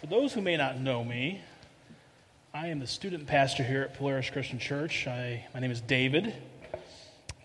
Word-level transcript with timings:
For 0.00 0.06
those 0.06 0.32
who 0.32 0.40
may 0.40 0.56
not 0.56 0.80
know 0.80 1.04
me, 1.04 1.42
I 2.54 2.68
am 2.68 2.78
the 2.78 2.86
student 2.86 3.26
pastor 3.26 3.62
here 3.62 3.82
at 3.82 3.92
Polaris 3.92 4.30
Christian 4.30 4.58
Church. 4.58 5.06
I, 5.06 5.46
my 5.52 5.60
name 5.60 5.70
is 5.70 5.82
David, 5.82 6.32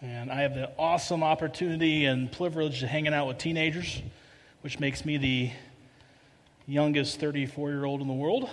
and 0.02 0.32
I 0.32 0.36
have 0.36 0.56
the 0.56 0.72
awesome 0.80 1.22
opportunity 1.22 2.06
and 2.06 2.32
privilege 2.32 2.82
of 2.82 2.88
hanging 2.88 3.14
out 3.14 3.28
with 3.28 3.40
teenagers, 3.40 4.02
which 4.62 4.80
makes 4.80 5.04
me 5.04 5.18
the 5.18 5.52
youngest 6.66 7.20
34 7.20 7.72
year 7.72 7.84
old 7.84 8.00
in 8.00 8.08
the 8.08 8.14
world, 8.14 8.50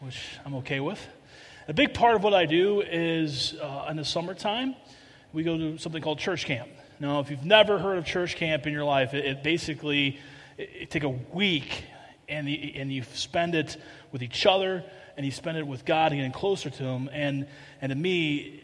which 0.00 0.20
I'm 0.44 0.56
okay 0.56 0.80
with. 0.80 0.98
A 1.68 1.72
big 1.72 1.94
part 1.94 2.16
of 2.16 2.24
what 2.24 2.34
I 2.34 2.46
do 2.46 2.80
is 2.80 3.54
uh, 3.62 3.86
in 3.88 3.96
the 3.96 4.04
summertime, 4.04 4.74
we 5.32 5.44
go 5.44 5.56
to 5.56 5.78
something 5.78 6.02
called 6.02 6.18
church 6.18 6.44
camp. 6.44 6.70
Now, 6.98 7.20
if 7.20 7.30
you've 7.30 7.44
never 7.44 7.78
heard 7.78 7.98
of 7.98 8.04
church 8.04 8.34
camp 8.34 8.66
in 8.66 8.72
your 8.72 8.84
life, 8.84 9.14
it, 9.14 9.24
it 9.24 9.42
basically 9.44 10.18
it, 10.58 10.70
it 10.74 10.90
take 10.90 11.04
a 11.04 11.08
week 11.08 11.84
and, 12.28 12.46
the, 12.46 12.74
and 12.76 12.92
you 12.92 13.02
spend 13.14 13.54
it 13.54 13.76
with 14.12 14.22
each 14.22 14.46
other 14.46 14.84
and 15.16 15.24
you 15.24 15.32
spend 15.32 15.58
it 15.58 15.66
with 15.66 15.84
God 15.84 16.12
and 16.12 16.18
getting 16.18 16.32
closer 16.32 16.70
to 16.70 16.82
Him. 16.82 17.08
And, 17.12 17.46
and 17.80 17.90
to 17.90 17.96
me, 17.96 18.62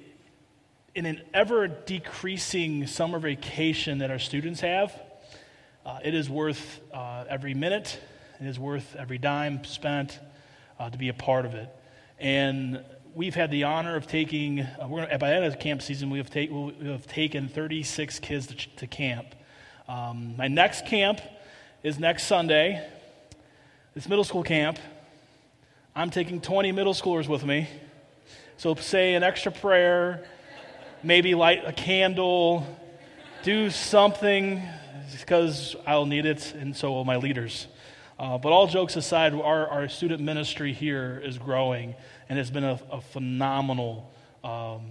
in 0.94 1.06
an 1.06 1.22
ever 1.32 1.68
decreasing 1.68 2.86
summer 2.86 3.18
vacation 3.18 3.98
that 3.98 4.10
our 4.10 4.18
students 4.18 4.60
have, 4.60 4.98
uh, 5.86 5.98
it 6.04 6.14
is 6.14 6.28
worth 6.28 6.80
uh, 6.92 7.24
every 7.28 7.54
minute, 7.54 7.98
it 8.40 8.46
is 8.46 8.58
worth 8.58 8.96
every 8.96 9.18
dime 9.18 9.64
spent 9.64 10.18
uh, 10.78 10.90
to 10.90 10.98
be 10.98 11.08
a 11.08 11.14
part 11.14 11.46
of 11.46 11.54
it. 11.54 11.68
And 12.18 12.84
we've 13.14 13.34
had 13.34 13.50
the 13.50 13.64
honor 13.64 13.96
of 13.96 14.06
taking, 14.06 14.60
uh, 14.60 14.86
we're 14.88 15.06
gonna, 15.06 15.18
by 15.18 15.30
the 15.30 15.36
end 15.36 15.44
of 15.44 15.58
camp 15.58 15.82
season, 15.82 16.10
we 16.10 16.18
have, 16.18 16.34
we 16.34 16.88
have 16.88 17.06
taken 17.06 17.48
36 17.48 18.18
kids 18.18 18.46
to, 18.48 18.54
to 18.76 18.86
camp. 18.86 19.34
Um, 19.88 20.36
my 20.36 20.48
next 20.48 20.86
camp 20.86 21.20
is 21.82 21.98
next 21.98 22.24
Sunday. 22.24 22.86
It's 23.96 24.08
middle 24.08 24.22
school 24.22 24.44
camp. 24.44 24.78
I'm 25.96 26.10
taking 26.10 26.40
20 26.40 26.70
middle 26.70 26.94
schoolers 26.94 27.26
with 27.26 27.44
me. 27.44 27.68
So 28.56 28.72
say 28.76 29.14
an 29.14 29.24
extra 29.24 29.50
prayer, 29.50 30.24
maybe 31.02 31.34
light 31.34 31.64
a 31.66 31.72
candle, 31.72 32.64
do 33.42 33.68
something 33.68 34.62
because 35.18 35.74
I'll 35.88 36.06
need 36.06 36.24
it, 36.24 36.54
and 36.54 36.76
so 36.76 36.92
will 36.92 37.04
my 37.04 37.16
leaders. 37.16 37.66
Uh, 38.16 38.38
but 38.38 38.52
all 38.52 38.68
jokes 38.68 38.94
aside, 38.94 39.34
our, 39.34 39.66
our 39.66 39.88
student 39.88 40.22
ministry 40.22 40.72
here 40.72 41.20
is 41.24 41.36
growing, 41.36 41.96
and 42.28 42.38
it's 42.38 42.50
been 42.50 42.62
a, 42.62 42.78
a 42.92 43.00
phenomenal 43.00 44.08
um, 44.44 44.82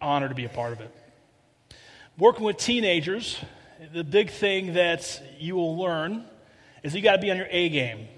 honor 0.00 0.30
to 0.30 0.34
be 0.34 0.46
a 0.46 0.48
part 0.48 0.72
of 0.72 0.80
it. 0.80 0.94
Working 2.16 2.44
with 2.44 2.56
teenagers, 2.56 3.38
the 3.92 4.04
big 4.04 4.30
thing 4.30 4.72
that 4.72 5.22
you 5.38 5.54
will 5.54 5.76
learn 5.76 6.24
is 6.82 6.94
you 6.94 7.02
got 7.02 7.16
to 7.16 7.20
be 7.20 7.30
on 7.30 7.36
your 7.36 7.48
A 7.50 7.68
game 7.68 8.08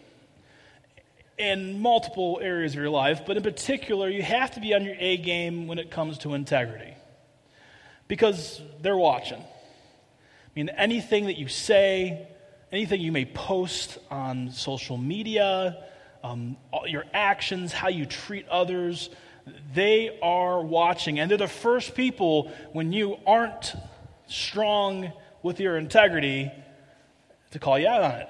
in 1.41 1.81
multiple 1.81 2.39
areas 2.43 2.73
of 2.73 2.79
your 2.79 2.91
life, 2.91 3.23
but 3.27 3.37
in 3.39 3.43
particular, 3.43 4.09
you 4.09 4.23
have 4.23 4.51
to 4.53 4.61
be 4.61 4.75
on 4.75 4.85
your 4.85 4.95
A 4.99 5.17
game 5.17 5.67
when 5.67 5.79
it 5.79 5.91
comes 5.91 6.19
to 6.19 6.35
integrity 6.35 6.95
because 8.09 8.61
they're 8.83 8.97
watching. 8.97 9.41
I 9.41 10.53
mean, 10.55 10.69
anything 10.69 11.27
that 11.27 11.39
you 11.39 11.49
say, 11.49 12.29
anything 12.71 13.01
you 13.01 13.11
may 13.11 13.25
post 13.25 13.99
on 14.11 14.51
social 14.51 14.99
media, 14.99 15.83
um, 16.23 16.59
your 16.87 17.05
actions, 17.15 17.73
how 17.73 17.89
you 17.89 18.05
treat 18.05 18.47
others, 18.49 19.09
they 19.75 20.19
are 20.23 20.61
watching. 20.61 21.19
And 21.19 21.31
they're 21.31 21.39
the 21.39 21.49
first 21.49 21.95
people 21.95 22.53
when 22.73 22.93
you 22.93 23.17
aren't 23.27 23.75
strong 24.27 25.13
with 25.43 25.59
your 25.59 25.79
integrity 25.79 26.51
to 27.53 27.59
call 27.59 27.79
you 27.79 27.89
out 27.89 28.03
on 28.03 28.21
it. 28.21 28.29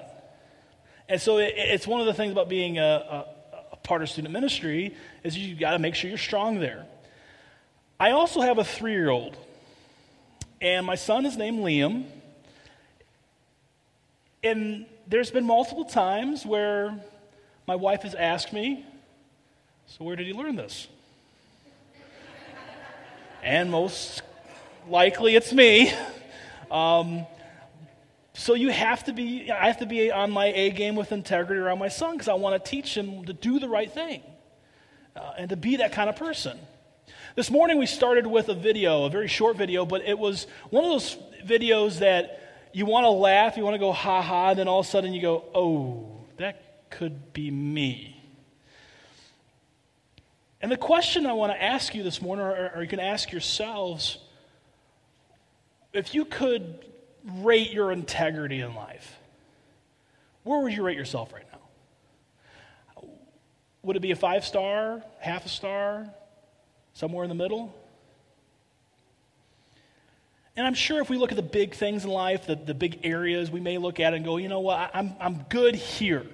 And 1.11 1.21
so 1.21 1.39
it, 1.39 1.55
it's 1.57 1.85
one 1.85 1.99
of 1.99 2.05
the 2.05 2.13
things 2.13 2.31
about 2.31 2.47
being 2.47 2.79
a, 2.79 2.81
a, 2.81 3.25
a 3.73 3.75
part 3.75 4.01
of 4.01 4.09
student 4.09 4.31
ministry 4.31 4.95
is 5.25 5.37
you've 5.37 5.59
got 5.59 5.71
to 5.71 5.79
make 5.79 5.93
sure 5.93 6.09
you're 6.09 6.17
strong 6.17 6.61
there. 6.61 6.85
I 7.99 8.11
also 8.11 8.39
have 8.39 8.59
a 8.59 8.63
three 8.63 8.93
year 8.93 9.09
old, 9.09 9.35
and 10.61 10.85
my 10.85 10.95
son 10.95 11.25
is 11.25 11.35
named 11.35 11.59
Liam. 11.65 12.05
And 14.41 14.85
there's 15.05 15.31
been 15.31 15.45
multiple 15.45 15.83
times 15.83 16.45
where 16.45 16.97
my 17.67 17.75
wife 17.75 18.03
has 18.03 18.15
asked 18.15 18.53
me, 18.53 18.85
So, 19.87 20.05
where 20.05 20.15
did 20.15 20.27
he 20.27 20.33
learn 20.33 20.55
this? 20.55 20.87
and 23.43 23.69
most 23.69 24.21
likely 24.87 25.35
it's 25.35 25.51
me. 25.51 25.91
Um, 26.71 27.25
so 28.41 28.55
you 28.55 28.69
have 28.69 29.03
to 29.03 29.13
be, 29.13 29.51
I 29.51 29.67
have 29.67 29.77
to 29.77 29.85
be 29.85 30.11
on 30.11 30.31
my 30.31 30.47
A 30.47 30.71
game 30.71 30.95
with 30.95 31.11
integrity 31.11 31.61
around 31.61 31.77
my 31.77 31.89
son 31.89 32.13
because 32.13 32.27
I 32.27 32.33
want 32.33 32.63
to 32.63 32.71
teach 32.71 32.97
him 32.97 33.25
to 33.25 33.33
do 33.33 33.59
the 33.59 33.69
right 33.69 33.91
thing 33.91 34.23
uh, 35.15 35.33
and 35.37 35.49
to 35.51 35.55
be 35.55 35.75
that 35.75 35.91
kind 35.91 36.09
of 36.09 36.15
person. 36.15 36.57
This 37.35 37.51
morning 37.51 37.77
we 37.77 37.85
started 37.85 38.25
with 38.25 38.49
a 38.49 38.55
video, 38.55 39.03
a 39.03 39.11
very 39.11 39.27
short 39.27 39.57
video, 39.57 39.85
but 39.85 40.01
it 40.01 40.17
was 40.17 40.47
one 40.71 40.83
of 40.83 40.89
those 40.89 41.17
videos 41.45 41.99
that 41.99 42.67
you 42.73 42.87
want 42.87 43.03
to 43.03 43.11
laugh, 43.11 43.57
you 43.57 43.63
want 43.63 43.75
to 43.75 43.79
go 43.79 43.91
ha 43.91 44.23
ha, 44.23 44.49
and 44.49 44.59
then 44.59 44.67
all 44.67 44.79
of 44.79 44.87
a 44.87 44.89
sudden 44.89 45.13
you 45.13 45.21
go, 45.21 45.45
oh, 45.53 46.09
that 46.37 46.89
could 46.89 47.33
be 47.33 47.51
me. 47.51 48.19
And 50.63 50.71
the 50.71 50.77
question 50.77 51.27
I 51.27 51.33
want 51.33 51.53
to 51.53 51.61
ask 51.61 51.93
you 51.93 52.01
this 52.01 52.23
morning, 52.23 52.43
or, 52.43 52.71
or 52.75 52.81
you 52.81 52.87
can 52.87 52.99
ask 52.99 53.31
yourselves, 53.31 54.17
if 55.93 56.15
you 56.15 56.25
could 56.25 56.85
rate 57.25 57.71
your 57.71 57.91
integrity 57.91 58.61
in 58.61 58.73
life, 58.75 59.17
where 60.43 60.59
would 60.61 60.73
you 60.73 60.83
rate 60.83 60.97
yourself 60.97 61.33
right 61.33 61.45
now? 61.51 63.07
Would 63.83 63.95
it 63.95 64.01
be 64.01 64.11
a 64.11 64.15
five 64.15 64.45
star, 64.45 65.01
half 65.19 65.45
a 65.45 65.49
star, 65.49 66.07
somewhere 66.93 67.23
in 67.23 67.29
the 67.29 67.35
middle? 67.35 67.75
And 70.55 70.67
I'm 70.67 70.73
sure 70.73 71.01
if 71.01 71.09
we 71.09 71.17
look 71.17 71.31
at 71.31 71.37
the 71.37 71.41
big 71.41 71.73
things 71.73 72.03
in 72.03 72.11
life, 72.11 72.45
the, 72.45 72.55
the 72.55 72.73
big 72.73 72.99
areas, 73.03 73.49
we 73.49 73.61
may 73.61 73.77
look 73.77 73.99
at 73.99 74.13
and 74.13 74.25
go, 74.25 74.37
you 74.37 74.49
know 74.49 74.59
what, 74.59 74.91
I'm, 74.93 75.15
I'm 75.19 75.45
good 75.49 75.75
here. 75.75 76.25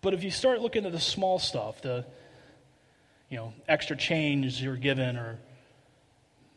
But 0.00 0.14
if 0.14 0.22
you 0.22 0.30
start 0.30 0.60
looking 0.60 0.84
at 0.84 0.92
the 0.92 1.00
small 1.00 1.38
stuff, 1.38 1.80
the 1.80 2.04
you 3.30 3.36
know, 3.36 3.52
extra 3.66 3.96
change 3.96 4.62
you're 4.62 4.76
given 4.76 5.16
or 5.16 5.38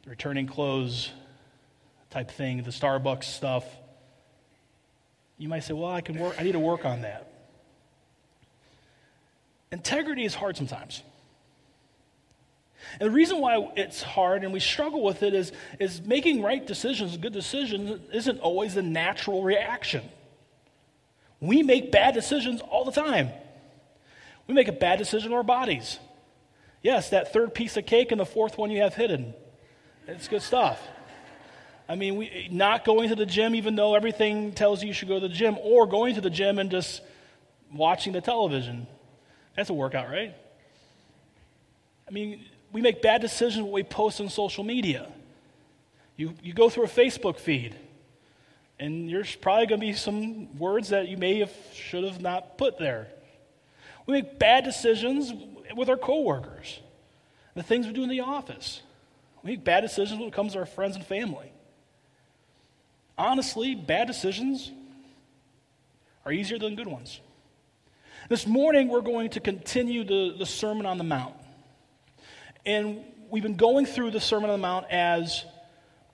returning 0.05 0.47
clothes 0.47 1.11
type 2.11 2.29
thing, 2.29 2.61
the 2.63 2.71
Starbucks 2.71 3.23
stuff, 3.23 3.65
you 5.37 5.49
might 5.49 5.63
say, 5.63 5.73
well, 5.73 5.89
I 5.89 6.01
can 6.01 6.19
work, 6.19 6.35
I 6.39 6.43
need 6.43 6.51
to 6.51 6.59
work 6.59 6.85
on 6.85 7.01
that. 7.01 7.27
Integrity 9.71 10.25
is 10.25 10.35
hard 10.35 10.55
sometimes. 10.57 11.01
And 12.99 13.09
the 13.09 13.11
reason 13.11 13.39
why 13.39 13.71
it's 13.75 14.01
hard 14.03 14.43
and 14.43 14.51
we 14.51 14.59
struggle 14.59 15.03
with 15.03 15.23
it 15.23 15.33
is, 15.33 15.51
is 15.79 16.01
making 16.01 16.41
right 16.41 16.65
decisions, 16.65 17.15
good 17.17 17.33
decisions, 17.33 18.01
isn't 18.13 18.39
always 18.39 18.75
the 18.75 18.81
natural 18.81 19.43
reaction. 19.43 20.03
We 21.39 21.63
make 21.63 21.91
bad 21.91 22.13
decisions 22.13 22.61
all 22.61 22.85
the 22.85 22.91
time. 22.91 23.29
We 24.47 24.53
make 24.53 24.67
a 24.67 24.73
bad 24.73 24.99
decision 24.99 25.31
in 25.31 25.37
our 25.37 25.43
bodies. 25.43 25.97
Yes, 26.83 27.09
that 27.09 27.31
third 27.31 27.53
piece 27.53 27.77
of 27.77 27.85
cake 27.85 28.11
and 28.11 28.19
the 28.19 28.25
fourth 28.25 28.57
one 28.57 28.71
you 28.71 28.81
have 28.81 28.95
hidden. 28.95 29.33
It's 30.07 30.27
good 30.27 30.41
stuff. 30.41 30.79
I 31.91 31.95
mean, 31.95 32.15
we, 32.15 32.47
not 32.49 32.85
going 32.85 33.09
to 33.09 33.15
the 33.15 33.25
gym 33.25 33.53
even 33.53 33.75
though 33.75 33.95
everything 33.95 34.53
tells 34.53 34.81
you 34.81 34.87
you 34.87 34.93
should 34.93 35.09
go 35.09 35.19
to 35.19 35.27
the 35.27 35.33
gym, 35.33 35.57
or 35.61 35.85
going 35.85 36.15
to 36.15 36.21
the 36.21 36.29
gym 36.29 36.57
and 36.57 36.71
just 36.71 37.01
watching 37.73 38.13
the 38.13 38.21
television. 38.21 38.87
That's 39.57 39.69
a 39.69 39.73
workout, 39.73 40.09
right? 40.09 40.33
I 42.07 42.11
mean, 42.11 42.45
we 42.71 42.81
make 42.81 43.01
bad 43.01 43.19
decisions 43.19 43.63
when 43.63 43.73
we 43.73 43.83
post 43.83 44.21
on 44.21 44.29
social 44.29 44.63
media. 44.63 45.11
You, 46.15 46.33
you 46.41 46.53
go 46.53 46.69
through 46.69 46.85
a 46.85 46.87
Facebook 46.87 47.37
feed, 47.37 47.75
and 48.79 49.09
there's 49.09 49.35
probably 49.35 49.65
going 49.65 49.81
to 49.81 49.85
be 49.87 49.91
some 49.91 50.57
words 50.57 50.89
that 50.89 51.09
you 51.09 51.17
may 51.17 51.39
have 51.39 51.51
should 51.73 52.05
have 52.05 52.21
not 52.21 52.57
put 52.57 52.79
there. 52.79 53.09
We 54.05 54.13
make 54.13 54.39
bad 54.39 54.63
decisions 54.63 55.33
with 55.75 55.89
our 55.89 55.97
coworkers, 55.97 56.79
the 57.53 57.63
things 57.63 57.85
we 57.85 57.91
do 57.91 58.03
in 58.03 58.09
the 58.09 58.21
office. 58.21 58.81
We 59.43 59.51
make 59.51 59.65
bad 59.65 59.81
decisions 59.81 60.19
when 60.21 60.29
it 60.29 60.33
comes 60.33 60.53
to 60.53 60.59
our 60.59 60.65
friends 60.65 60.95
and 60.95 61.05
family 61.05 61.51
honestly, 63.21 63.75
bad 63.75 64.07
decisions 64.07 64.71
are 66.25 66.31
easier 66.31 66.57
than 66.57 66.75
good 66.75 66.87
ones. 66.87 67.19
This 68.29 68.47
morning, 68.47 68.87
we're 68.87 69.01
going 69.01 69.29
to 69.31 69.39
continue 69.39 70.03
the, 70.03 70.35
the 70.37 70.45
Sermon 70.45 70.85
on 70.85 70.97
the 70.97 71.03
Mount. 71.03 71.35
And 72.65 73.03
we've 73.29 73.43
been 73.43 73.55
going 73.55 73.85
through 73.85 74.11
the 74.11 74.19
Sermon 74.19 74.49
on 74.49 74.59
the 74.59 74.61
Mount 74.61 74.85
as 74.89 75.45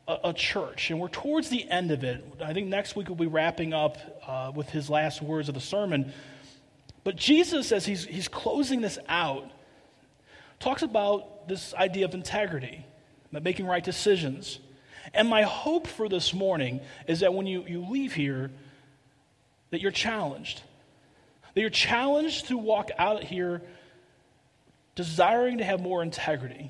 a, 0.08 0.18
a 0.26 0.34
church, 0.34 0.90
and 0.90 1.00
we're 1.00 1.10
towards 1.10 1.50
the 1.50 1.70
end 1.70 1.92
of 1.92 2.04
it. 2.04 2.24
I 2.44 2.54
think 2.54 2.68
next 2.68 2.96
week 2.96 3.08
we'll 3.08 3.16
be 3.16 3.28
wrapping 3.28 3.74
up 3.74 3.98
uh, 4.26 4.52
with 4.54 4.70
his 4.70 4.90
last 4.90 5.22
words 5.22 5.50
of 5.50 5.56
the 5.56 5.62
sermon. 5.62 6.14
But 7.04 7.16
Jesus, 7.16 7.72
as 7.72 7.86
he's, 7.86 8.06
he's 8.06 8.28
closing 8.28 8.82
this 8.82 9.00
out, 9.08 9.50
talks 10.60 10.82
about 10.82 11.48
this 11.48 11.74
idea 11.74 12.06
of 12.06 12.14
integrity, 12.14 12.86
about 13.32 13.44
making 13.44 13.66
right 13.66 13.84
decisions. 13.84 14.60
And 15.14 15.28
my 15.28 15.44
hope 15.44 15.88
for 15.88 16.10
this 16.10 16.34
morning 16.34 16.82
is 17.08 17.22
that 17.22 17.34
when 17.34 17.48
you, 17.48 17.64
you 17.68 17.86
leave 17.86 18.14
here, 18.14 18.52
that 19.70 19.82
you're 19.82 19.92
challenged. 19.92 20.62
that 21.58 21.62
you're 21.62 21.72
challenged 21.72 22.50
to 22.50 22.56
walk 22.56 22.92
out 23.00 23.24
here 23.24 23.64
desiring 24.94 25.58
to 25.58 25.64
have 25.64 25.82
more 25.82 26.04
integrity. 26.04 26.70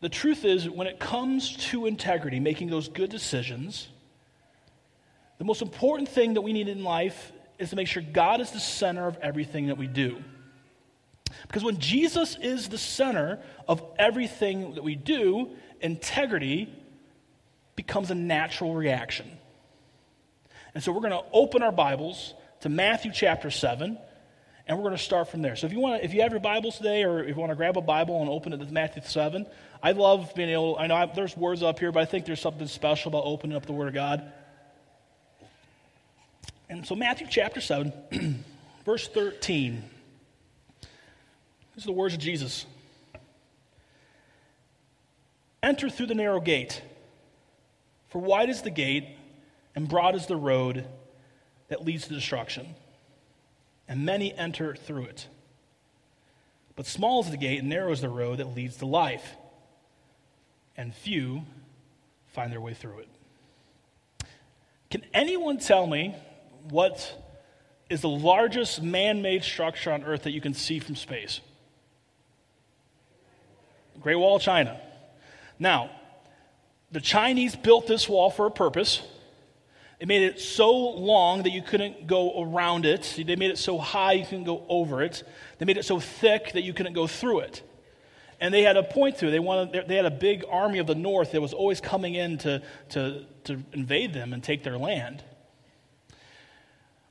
The 0.00 0.08
truth 0.08 0.44
is, 0.44 0.68
when 0.68 0.88
it 0.88 0.98
comes 0.98 1.56
to 1.68 1.86
integrity, 1.86 2.40
making 2.40 2.68
those 2.68 2.88
good 2.88 3.10
decisions, 3.10 3.86
the 5.38 5.44
most 5.44 5.62
important 5.62 6.08
thing 6.08 6.34
that 6.34 6.40
we 6.40 6.52
need 6.52 6.66
in 6.66 6.82
life 6.82 7.30
is 7.60 7.70
to 7.70 7.76
make 7.76 7.86
sure 7.86 8.02
God 8.02 8.40
is 8.40 8.50
the 8.50 8.58
center 8.58 9.06
of 9.06 9.16
everything 9.22 9.68
that 9.68 9.78
we 9.78 9.86
do. 9.86 10.20
Because 11.42 11.64
when 11.64 11.78
Jesus 11.78 12.36
is 12.40 12.68
the 12.68 12.78
center 12.78 13.40
of 13.68 13.82
everything 13.98 14.74
that 14.74 14.84
we 14.84 14.94
do, 14.94 15.50
integrity 15.80 16.72
becomes 17.76 18.10
a 18.10 18.14
natural 18.14 18.74
reaction. 18.74 19.30
And 20.74 20.82
so 20.82 20.92
we're 20.92 21.00
going 21.00 21.12
to 21.12 21.24
open 21.32 21.62
our 21.62 21.72
Bibles 21.72 22.34
to 22.60 22.68
Matthew 22.68 23.12
chapter 23.12 23.50
7, 23.50 23.98
and 24.66 24.76
we're 24.76 24.84
going 24.84 24.96
to 24.96 25.02
start 25.02 25.28
from 25.28 25.42
there. 25.42 25.54
So 25.54 25.66
if 25.66 25.72
you, 25.72 25.80
want 25.80 26.00
to, 26.00 26.04
if 26.04 26.14
you 26.14 26.22
have 26.22 26.32
your 26.32 26.40
Bibles 26.40 26.78
today, 26.78 27.04
or 27.04 27.22
if 27.22 27.28
you 27.28 27.34
want 27.34 27.50
to 27.50 27.56
grab 27.56 27.76
a 27.76 27.82
Bible 27.82 28.20
and 28.20 28.30
open 28.30 28.52
it 28.52 28.58
to 28.58 28.72
Matthew 28.72 29.02
7, 29.04 29.46
I 29.82 29.92
love 29.92 30.34
being 30.34 30.48
able, 30.48 30.76
I 30.78 30.86
know 30.86 30.96
I, 30.96 31.06
there's 31.06 31.36
words 31.36 31.62
up 31.62 31.78
here, 31.78 31.92
but 31.92 32.00
I 32.00 32.06
think 32.06 32.24
there's 32.24 32.40
something 32.40 32.66
special 32.66 33.10
about 33.10 33.24
opening 33.24 33.56
up 33.56 33.66
the 33.66 33.72
Word 33.72 33.88
of 33.88 33.94
God. 33.94 34.32
And 36.68 36.86
so, 36.86 36.94
Matthew 36.94 37.26
chapter 37.30 37.60
7, 37.60 38.44
verse 38.84 39.06
13. 39.08 39.84
These 41.74 41.84
are 41.84 41.86
the 41.86 41.92
words 41.92 42.14
of 42.14 42.20
Jesus 42.20 42.66
Enter 45.62 45.88
through 45.88 46.06
the 46.06 46.14
narrow 46.14 46.40
gate, 46.40 46.82
for 48.10 48.20
wide 48.20 48.50
is 48.50 48.60
the 48.60 48.70
gate, 48.70 49.08
and 49.74 49.88
broad 49.88 50.14
is 50.14 50.26
the 50.26 50.36
road 50.36 50.84
that 51.68 51.86
leads 51.86 52.06
to 52.06 52.12
destruction, 52.12 52.74
and 53.88 54.04
many 54.04 54.34
enter 54.34 54.76
through 54.76 55.04
it. 55.04 55.26
But 56.76 56.84
small 56.84 57.22
is 57.22 57.30
the 57.30 57.38
gate, 57.38 57.60
and 57.60 57.70
narrow 57.70 57.92
is 57.92 58.02
the 58.02 58.10
road 58.10 58.40
that 58.40 58.54
leads 58.54 58.76
to 58.76 58.86
life, 58.86 59.36
and 60.76 60.94
few 60.94 61.44
find 62.34 62.52
their 62.52 62.60
way 62.60 62.74
through 62.74 62.98
it. 62.98 63.08
Can 64.90 65.02
anyone 65.14 65.56
tell 65.56 65.86
me 65.86 66.14
what 66.68 67.24
is 67.88 68.02
the 68.02 68.08
largest 68.08 68.82
man 68.82 69.22
made 69.22 69.44
structure 69.44 69.90
on 69.92 70.04
earth 70.04 70.24
that 70.24 70.32
you 70.32 70.42
can 70.42 70.52
see 70.52 70.78
from 70.78 70.94
space? 70.94 71.40
Great 74.00 74.16
Wall 74.16 74.36
of 74.36 74.42
China. 74.42 74.80
Now, 75.58 75.90
the 76.90 77.00
Chinese 77.00 77.56
built 77.56 77.86
this 77.86 78.08
wall 78.08 78.30
for 78.30 78.46
a 78.46 78.50
purpose. 78.50 79.02
They 79.98 80.06
made 80.06 80.22
it 80.22 80.40
so 80.40 80.72
long 80.74 81.44
that 81.44 81.50
you 81.50 81.62
couldn't 81.62 82.06
go 82.06 82.42
around 82.42 82.84
it. 82.84 83.14
They 83.16 83.36
made 83.36 83.50
it 83.50 83.58
so 83.58 83.78
high 83.78 84.12
you 84.12 84.24
couldn't 84.24 84.44
go 84.44 84.64
over 84.68 85.02
it. 85.02 85.22
They 85.58 85.64
made 85.64 85.76
it 85.76 85.84
so 85.84 86.00
thick 86.00 86.52
that 86.52 86.62
you 86.62 86.72
couldn't 86.72 86.92
go 86.92 87.06
through 87.06 87.40
it. 87.40 87.62
And 88.40 88.52
they 88.52 88.62
had 88.62 88.76
a 88.76 88.82
point 88.82 89.18
to 89.18 89.28
it. 89.28 89.30
They, 89.30 89.38
wanted, 89.38 89.88
they 89.88 89.96
had 89.96 90.04
a 90.04 90.10
big 90.10 90.44
army 90.50 90.78
of 90.78 90.86
the 90.86 90.94
north 90.94 91.32
that 91.32 91.40
was 91.40 91.52
always 91.52 91.80
coming 91.80 92.14
in 92.14 92.38
to, 92.38 92.62
to, 92.90 93.24
to 93.44 93.62
invade 93.72 94.12
them 94.12 94.32
and 94.32 94.42
take 94.42 94.64
their 94.64 94.76
land. 94.76 95.22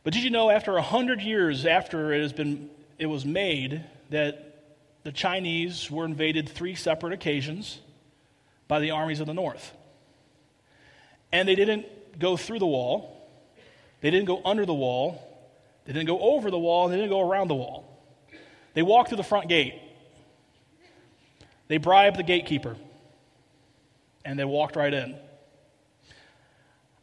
But 0.04 0.14
did 0.14 0.24
you 0.24 0.30
know 0.30 0.50
after 0.50 0.76
a 0.76 0.82
hundred 0.82 1.22
years 1.22 1.66
after 1.66 2.14
it 2.14 2.22
has 2.22 2.34
been 2.34 2.70
it 3.00 3.06
was 3.06 3.26
made 3.26 3.84
that 4.10 4.53
the 5.04 5.12
Chinese 5.12 5.92
were 5.92 6.06
invaded 6.06 6.48
three 6.50 6.76
separate 6.76 7.14
occasions 7.14 7.80
by 8.68 8.80
the 8.80 8.92
armies 8.92 9.20
of 9.20 9.28
the 9.28 9.34
north. 9.34 9.74
And 11.32 11.48
they 11.48 11.56
didn't 11.56 11.86
go 12.20 12.38
through 12.38 12.60
the 12.60 12.68
wall. 12.68 13.30
They 14.02 14.12
didn't 14.12 14.28
go 14.28 14.42
under 14.46 14.66
the 14.66 14.74
wall. 14.74 15.22
They 15.86 15.94
didn't 15.94 16.08
go 16.08 16.20
over 16.20 16.50
the 16.50 16.60
wall. 16.60 16.88
They 16.88 16.96
didn't 16.96 17.10
go 17.10 17.22
around 17.22 17.50
the 17.50 17.56
wall. 17.56 17.90
They 18.74 18.82
walked 18.82 19.10
through 19.10 19.18
the 19.18 19.24
front 19.24 19.50
gate. 19.50 19.80
They 21.68 21.78
bribed 21.78 22.18
the 22.18 22.24
gatekeeper. 22.24 22.78
And 24.26 24.40
they 24.40 24.46
walked 24.46 24.76
right 24.76 24.94
in. 24.94 25.16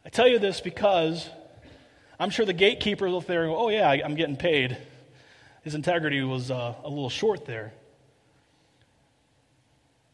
I 0.05 0.09
tell 0.09 0.27
you 0.27 0.39
this 0.39 0.61
because 0.61 1.29
I'm 2.19 2.31
sure 2.31 2.47
the 2.47 2.55
gatekeeper 2.55 3.11
looked 3.11 3.29
there 3.29 3.47
go, 3.47 3.57
oh, 3.57 3.69
yeah, 3.69 3.89
I'm 3.89 4.15
getting 4.15 4.37
paid. 4.37 4.79
His 5.63 5.75
integrity 5.75 6.23
was 6.23 6.51
uh, 6.51 6.75
a 6.83 6.89
little 6.89 7.11
short 7.11 7.45
there. 7.45 7.73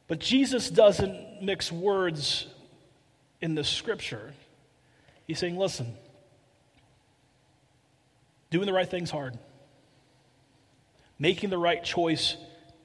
But 0.09 0.21
Jesus 0.21 0.71
doesn't 0.71 1.43
mix 1.43 1.73
words 1.73 2.47
in 3.41 3.55
the 3.55 3.65
scripture. 3.65 4.33
He's 5.27 5.39
saying, 5.39 5.57
listen, 5.57 5.95
doing 8.51 8.67
the 8.67 8.73
right 8.73 8.89
thing's 8.89 9.11
hard. 9.11 9.39
Making 11.19 11.51
the 11.51 11.59
right 11.59 11.83
choice 11.83 12.37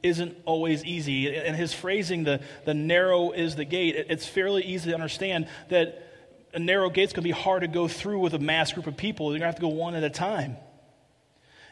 isn't 0.01 0.35
always 0.45 0.83
easy. 0.83 1.35
And 1.35 1.55
his 1.55 1.73
phrasing, 1.73 2.23
the, 2.23 2.41
the 2.65 2.73
narrow 2.73 3.31
is 3.31 3.55
the 3.55 3.65
gate, 3.65 3.95
it's 4.09 4.25
fairly 4.25 4.63
easy 4.63 4.89
to 4.89 4.95
understand 4.95 5.47
that 5.69 6.07
a 6.53 6.59
narrow 6.59 6.89
gate's 6.89 7.13
going 7.13 7.23
to 7.23 7.27
be 7.27 7.31
hard 7.31 7.61
to 7.61 7.67
go 7.67 7.87
through 7.87 8.19
with 8.19 8.33
a 8.33 8.39
mass 8.39 8.73
group 8.73 8.87
of 8.87 8.97
people. 8.97 9.27
You're 9.27 9.39
going 9.39 9.41
to 9.41 9.45
have 9.47 9.55
to 9.55 9.61
go 9.61 9.67
one 9.67 9.95
at 9.95 10.03
a 10.03 10.09
time. 10.09 10.57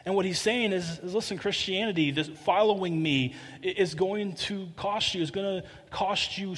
And 0.04 0.14
what 0.14 0.24
he's 0.24 0.40
saying 0.40 0.72
is, 0.72 0.98
is 1.00 1.14
listen, 1.14 1.38
Christianity, 1.38 2.10
this 2.10 2.28
following 2.28 3.02
me, 3.02 3.34
is 3.62 3.94
going 3.94 4.34
to 4.34 4.68
cost 4.76 5.14
you, 5.14 5.22
is 5.22 5.30
going 5.30 5.62
to 5.62 5.68
cost 5.90 6.38
you 6.38 6.54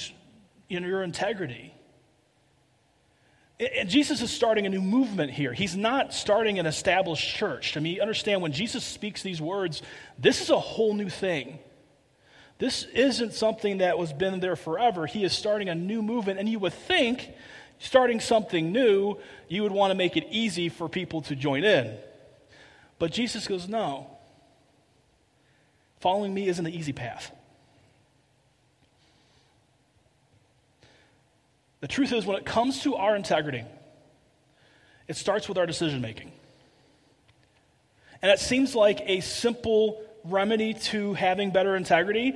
in 0.69 0.83
your 0.83 1.03
integrity. 1.03 1.73
And 3.59 3.87
Jesus 3.89 4.21
is 4.21 4.31
starting 4.31 4.65
a 4.65 4.69
new 4.69 4.81
movement 4.81 5.31
here. 5.31 5.53
He's 5.53 5.75
not 5.75 6.13
starting 6.13 6.57
an 6.57 6.65
established 6.65 7.35
church. 7.35 7.77
I 7.77 7.79
mean, 7.79 8.01
understand 8.01 8.41
when 8.41 8.51
Jesus 8.51 8.83
speaks 8.83 9.21
these 9.21 9.41
words, 9.41 9.81
this 10.17 10.41
is 10.41 10.49
a 10.49 10.59
whole 10.59 10.93
new 10.93 11.09
thing. 11.09 11.59
This 12.57 12.85
isn't 12.85 13.33
something 13.33 13.79
that 13.79 13.97
was 13.97 14.13
been 14.13 14.39
there 14.39 14.55
forever. 14.55 15.05
He 15.05 15.23
is 15.23 15.33
starting 15.33 15.69
a 15.69 15.75
new 15.75 16.01
movement, 16.01 16.39
and 16.39 16.47
you 16.47 16.59
would 16.59 16.73
think 16.73 17.29
starting 17.79 18.19
something 18.19 18.71
new, 18.71 19.17
you 19.49 19.63
would 19.63 19.71
want 19.71 19.91
to 19.91 19.95
make 19.95 20.17
it 20.17 20.25
easy 20.29 20.69
for 20.69 20.87
people 20.87 21.21
to 21.23 21.35
join 21.35 21.63
in. 21.63 21.95
But 22.99 23.11
Jesus 23.11 23.47
goes, 23.47 23.67
No. 23.67 24.09
Following 25.99 26.33
me 26.33 26.49
isn't 26.49 26.65
the 26.65 26.75
easy 26.75 26.91
path. 26.91 27.31
The 31.79 31.87
truth 31.87 32.13
is, 32.13 32.25
when 32.25 32.37
it 32.37 32.45
comes 32.45 32.83
to 32.83 32.95
our 32.95 33.15
integrity, 33.15 33.63
it 35.07 35.17
starts 35.17 35.49
with 35.49 35.57
our 35.57 35.65
decision 35.65 36.01
making. 36.01 36.31
And 38.21 38.31
it 38.31 38.39
seems 38.39 38.73
like 38.73 39.01
a 39.05 39.19
simple 39.19 40.01
remedy 40.23 40.73
to 40.75 41.13
having 41.13 41.51
better 41.51 41.75
integrity, 41.75 42.35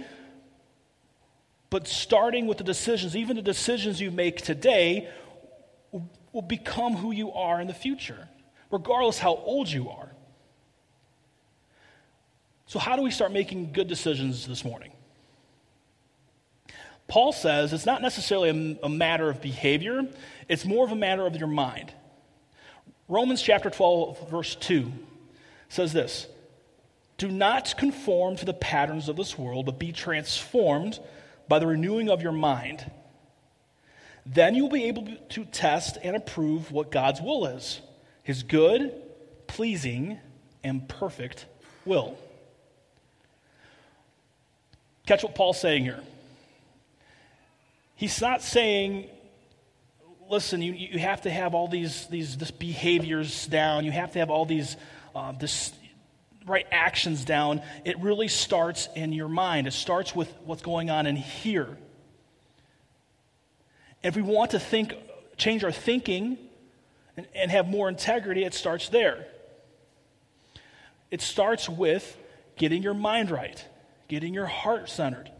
but 1.69 1.87
starting 1.87 2.47
with 2.47 2.57
the 2.57 2.65
decisions, 2.65 3.15
even 3.15 3.37
the 3.37 3.41
decisions 3.41 4.01
you 4.01 4.11
make 4.11 4.41
today, 4.41 5.09
will 6.33 6.41
become 6.41 6.95
who 6.95 7.11
you 7.11 7.31
are 7.31 7.61
in 7.61 7.67
the 7.67 7.73
future, 7.73 8.27
regardless 8.69 9.17
how 9.17 9.35
old 9.35 9.69
you 9.69 9.89
are. 9.89 10.11
So, 12.67 12.79
how 12.79 12.95
do 12.95 13.01
we 13.01 13.11
start 13.11 13.31
making 13.31 13.71
good 13.73 13.87
decisions 13.87 14.45
this 14.47 14.63
morning? 14.63 14.91
Paul 17.07 17.31
says 17.31 17.71
it's 17.73 17.85
not 17.85 18.01
necessarily 18.01 18.77
a, 18.81 18.85
a, 18.85 18.89
matter 18.89 19.29
of 19.29 19.41
behavior, 19.41 20.05
it's 20.49 20.65
more 20.65 20.85
of 20.85 20.91
a 20.91 20.95
matter 20.95 21.25
of 21.25 21.35
your 21.37 21.47
mind. 21.47 21.93
Romans 23.07 23.41
chapter 23.41 23.69
12, 23.69 24.29
verse 24.29 24.55
2 24.55 24.91
says 25.69 25.93
this 25.93 26.27
Do 27.17 27.29
not 27.29 27.75
conform 27.77 28.35
to 28.35 28.45
the 28.45 28.53
patterns 28.53 29.07
of 29.07 29.15
this 29.15 29.37
world, 29.37 29.65
but 29.65 29.79
be 29.79 29.91
transformed 29.91 30.99
by 31.47 31.59
the 31.59 31.67
renewing 31.67 32.09
of 32.09 32.21
your 32.21 32.33
mind 32.33 32.91
then 34.33 34.55
you'll 34.55 34.69
be 34.69 34.85
able 34.85 35.07
to 35.29 35.45
test 35.45 35.97
and 36.03 36.15
approve 36.15 36.71
what 36.71 36.91
God's 36.91 37.21
will 37.21 37.45
is 37.45 37.81
his 38.23 38.43
good, 38.43 38.93
pleasing, 39.47 40.19
and 40.61 40.87
perfect 40.89 41.45
will. 41.85 42.17
Catch 45.07 45.23
what 45.23 45.35
Paul's 45.35 45.59
saying 45.59 45.83
here. 45.83 46.01
He's 47.95 48.21
not 48.21 48.43
saying, 48.43 49.09
listen, 50.29 50.61
you, 50.61 50.73
you 50.73 50.99
have 50.99 51.21
to 51.21 51.31
have 51.31 51.55
all 51.55 51.69
these, 51.69 52.07
these 52.07 52.37
this 52.37 52.51
behaviors 52.51 53.47
down, 53.47 53.85
you 53.85 53.91
have 53.91 54.11
to 54.11 54.19
have 54.19 54.29
all 54.29 54.45
these 54.45 54.75
uh, 55.15 55.31
this 55.31 55.71
right 56.45 56.67
actions 56.71 57.23
down. 57.25 57.61
It 57.85 57.97
really 57.99 58.27
starts 58.27 58.89
in 58.95 59.13
your 59.13 59.29
mind, 59.29 59.65
it 59.65 59.73
starts 59.73 60.13
with 60.13 60.31
what's 60.43 60.61
going 60.61 60.89
on 60.89 61.07
in 61.07 61.15
here. 61.15 61.77
If 64.03 64.15
we 64.15 64.21
want 64.21 64.51
to 64.51 64.59
think, 64.59 64.93
change 65.37 65.63
our 65.63 65.71
thinking 65.71 66.37
and, 67.15 67.25
and 67.33 67.49
have 67.49 67.67
more 67.67 67.87
integrity, 67.87 68.43
it 68.43 68.53
starts 68.53 68.89
there. 68.89 69.25
It 71.11 71.21
starts 71.21 71.69
with 71.69 72.17
getting 72.57 72.83
your 72.83 72.93
mind 72.93 73.31
right, 73.31 73.65
getting 74.07 74.33
your 74.33 74.45
heart 74.45 74.89
centered. 74.89 75.31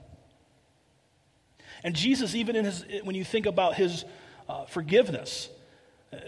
And 1.84 1.96
Jesus, 1.96 2.36
even 2.36 2.56
in 2.56 2.66
his, 2.66 2.86
when 3.04 3.16
you 3.16 3.24
think 3.24 3.46
about 3.46 3.76
his 3.76 4.04
uh, 4.50 4.66
forgiveness, 4.66 5.50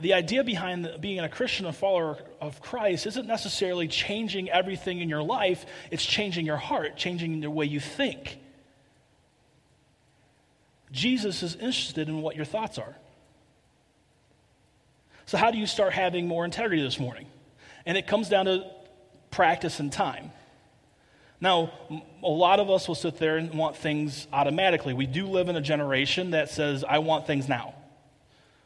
The 0.01 0.13
idea 0.13 0.43
behind 0.43 0.89
being 0.99 1.19
a 1.19 1.29
Christian, 1.29 1.65
a 1.65 1.71
follower 1.71 2.17
of 2.41 2.61
Christ, 2.61 3.07
isn't 3.07 3.27
necessarily 3.27 3.87
changing 3.87 4.49
everything 4.49 4.99
in 4.99 5.07
your 5.07 5.23
life, 5.23 5.65
it's 5.89 6.05
changing 6.05 6.45
your 6.45 6.57
heart, 6.57 6.97
changing 6.97 7.39
the 7.39 7.49
way 7.49 7.65
you 7.65 7.79
think. 7.79 8.39
Jesus 10.91 11.43
is 11.43 11.55
interested 11.55 12.09
in 12.09 12.21
what 12.21 12.35
your 12.35 12.45
thoughts 12.45 12.77
are. 12.77 12.95
So, 15.27 15.37
how 15.37 15.51
do 15.51 15.57
you 15.57 15.67
start 15.67 15.93
having 15.93 16.27
more 16.27 16.43
integrity 16.43 16.81
this 16.81 16.99
morning? 16.99 17.27
And 17.85 17.97
it 17.97 18.05
comes 18.05 18.27
down 18.27 18.45
to 18.45 18.65
practice 19.31 19.79
and 19.79 19.91
time. 19.91 20.31
Now, 21.41 21.71
a 22.21 22.27
lot 22.27 22.59
of 22.59 22.69
us 22.69 22.87
will 22.87 22.95
sit 22.95 23.17
there 23.17 23.37
and 23.37 23.53
want 23.53 23.77
things 23.77 24.27
automatically. 24.33 24.93
We 24.93 25.05
do 25.05 25.25
live 25.27 25.47
in 25.47 25.55
a 25.55 25.61
generation 25.61 26.31
that 26.31 26.49
says, 26.49 26.83
I 26.83 26.99
want 26.99 27.27
things 27.27 27.47
now, 27.47 27.75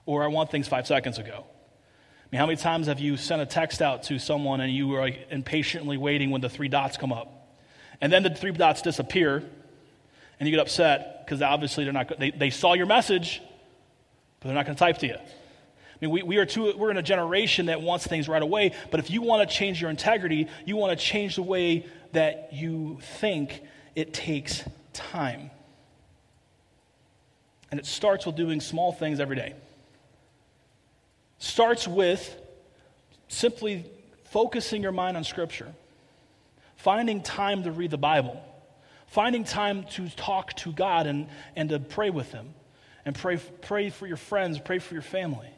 or 0.06 0.24
I 0.24 0.28
want 0.28 0.50
things 0.50 0.68
five 0.68 0.88
seconds 0.88 1.20
ago. 1.20 1.46
I 1.46 2.28
mean, 2.32 2.40
how 2.40 2.48
many 2.48 2.58
times 2.58 2.88
have 2.88 3.00
you 3.00 3.16
sent 3.16 3.44
a 3.44 3.46
text 3.46 3.82
out 3.82 4.04
to 4.04 4.18
someone 4.18 4.60
and 4.60 4.74
you 4.74 4.88
were 4.88 5.00
like 5.00 5.28
impatiently 5.30 5.98
waiting 5.98 6.32
when 6.32 6.42
the 6.42 6.50
three 6.50 6.68
dots 6.68 6.98
come 6.98 7.14
up? 7.14 7.30
And 8.02 8.12
then 8.12 8.24
the 8.24 8.32
three 8.32 8.52
dots 8.52 8.82
disappear, 8.82 9.44
and 10.40 10.50
you 10.50 10.56
get 10.56 10.60
upset 10.60 11.24
because 11.24 11.44
obviously 11.44 11.84
they're 11.84 11.94
not, 11.94 12.18
they, 12.18 12.32
they 12.32 12.50
saw 12.50 12.74
your 12.74 12.88
message, 12.88 13.40
but 14.40 14.48
they're 14.48 14.56
not 14.56 14.66
going 14.66 14.76
to 14.76 14.80
type 14.80 14.98
to 14.98 15.08
you. 15.08 15.16
I 15.16 15.98
mean, 16.02 16.10
we, 16.10 16.24
we 16.24 16.38
are 16.38 16.46
too, 16.46 16.74
we're 16.76 16.90
in 16.90 16.98
a 16.98 17.04
generation 17.04 17.68
that 17.68 17.82
wants 17.82 18.08
things 18.08 18.28
right 18.28 18.42
away, 18.42 18.74
but 18.90 19.00
if 19.00 19.12
you 19.12 19.22
want 19.22 19.48
to 19.48 19.56
change 19.56 19.80
your 19.80 19.92
integrity, 19.92 20.48
you 20.66 20.76
want 20.76 20.98
to 20.98 21.06
change 21.06 21.36
the 21.36 21.44
way 21.44 21.86
that 22.14 22.50
you 22.54 23.00
think, 23.20 23.62
it 23.96 24.14
takes 24.14 24.64
time. 24.94 25.52
And 27.70 27.80
it 27.80 27.86
starts 27.86 28.26
with 28.26 28.36
doing 28.36 28.62
small 28.62 28.92
things 28.92 29.20
every 29.20 29.36
day. 29.36 29.54
Starts 31.40 31.88
with 31.88 32.40
simply 33.28 33.86
focusing 34.26 34.82
your 34.82 34.92
mind 34.92 35.18
on 35.18 35.24
Scripture, 35.24 35.74
finding 36.78 37.22
time 37.22 37.64
to 37.64 37.72
read 37.72 37.92
the 37.92 37.98
Bible, 37.98 38.42
finding 39.08 39.44
time 39.44 39.86
to 39.92 40.08
talk 40.10 40.54
to 40.58 40.72
God 40.72 41.08
and, 41.08 41.28
and 41.56 41.70
to 41.70 41.80
pray 41.80 42.10
with 42.10 42.32
Him, 42.32 42.54
and 43.06 43.16
pray, 43.16 43.38
pray 43.62 43.90
for 43.90 44.08
your 44.08 44.18
friends, 44.18 44.60
pray 44.60 44.80
for 44.80 44.94
your 44.94 45.04
family. 45.04 45.50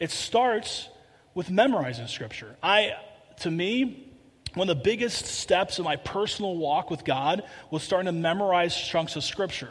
It 0.00 0.10
starts 0.10 0.88
with 1.34 1.50
memorizing 1.50 2.08
Scripture. 2.08 2.56
I, 2.62 2.94
to 3.40 3.50
me, 3.50 4.07
one 4.54 4.68
of 4.68 4.76
the 4.76 4.82
biggest 4.82 5.26
steps 5.26 5.78
in 5.78 5.84
my 5.84 5.96
personal 5.96 6.56
walk 6.56 6.90
with 6.90 7.04
God 7.04 7.42
was 7.70 7.82
starting 7.82 8.06
to 8.06 8.12
memorize 8.12 8.76
chunks 8.76 9.16
of 9.16 9.24
Scripture. 9.24 9.70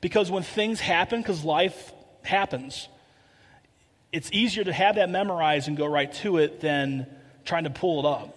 Because 0.00 0.30
when 0.30 0.42
things 0.42 0.80
happen, 0.80 1.20
because 1.20 1.44
life 1.44 1.92
happens, 2.22 2.88
it's 4.12 4.30
easier 4.32 4.64
to 4.64 4.72
have 4.72 4.96
that 4.96 5.10
memorized 5.10 5.68
and 5.68 5.76
go 5.76 5.86
right 5.86 6.12
to 6.14 6.38
it 6.38 6.60
than 6.60 7.06
trying 7.44 7.64
to 7.64 7.70
pull 7.70 8.00
it 8.00 8.06
up. 8.06 8.36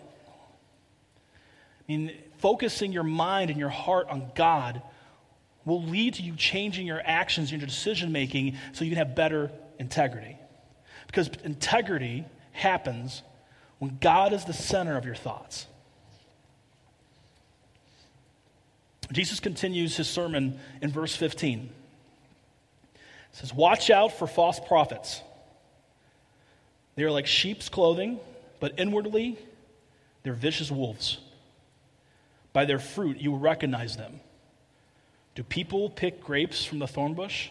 I 1.17 1.91
mean, 1.91 2.11
focusing 2.37 2.91
your 2.91 3.03
mind 3.03 3.49
and 3.49 3.59
your 3.59 3.69
heart 3.69 4.07
on 4.09 4.31
God 4.35 4.81
will 5.65 5.83
lead 5.83 6.15
to 6.15 6.21
you 6.21 6.35
changing 6.35 6.85
your 6.85 7.01
actions 7.03 7.51
and 7.51 7.61
your 7.61 7.67
decision 7.67 8.11
making 8.11 8.57
so 8.73 8.83
you 8.83 8.91
can 8.91 8.97
have 8.97 9.15
better 9.15 9.51
integrity. 9.79 10.37
Because 11.07 11.29
integrity 11.43 12.25
happens 12.51 13.23
when 13.79 13.97
God 13.99 14.33
is 14.33 14.45
the 14.45 14.53
center 14.53 14.97
of 14.97 15.05
your 15.05 15.15
thoughts. 15.15 15.67
Jesus 19.13 19.39
continues 19.39 19.95
his 19.95 20.09
sermon 20.09 20.59
in 20.81 20.91
verse 20.91 21.15
15. 21.15 21.69
It 22.93 22.99
says, 23.31 23.53
Watch 23.53 23.89
out 23.89 24.13
for 24.13 24.27
false 24.27 24.59
prophets. 24.59 25.21
They 26.95 27.03
are 27.03 27.11
like 27.11 27.27
sheep's 27.27 27.69
clothing, 27.69 28.19
but 28.59 28.73
inwardly 28.77 29.37
they're 30.23 30.33
vicious 30.33 30.69
wolves. 30.71 31.17
By 32.53 32.65
their 32.65 32.79
fruit 32.79 33.19
you 33.19 33.31
will 33.31 33.39
recognize 33.39 33.97
them. 33.97 34.19
Do 35.35 35.43
people 35.43 35.89
pick 35.89 36.23
grapes 36.23 36.63
from 36.63 36.79
the 36.79 36.87
thorn 36.87 37.15
bush? 37.15 37.49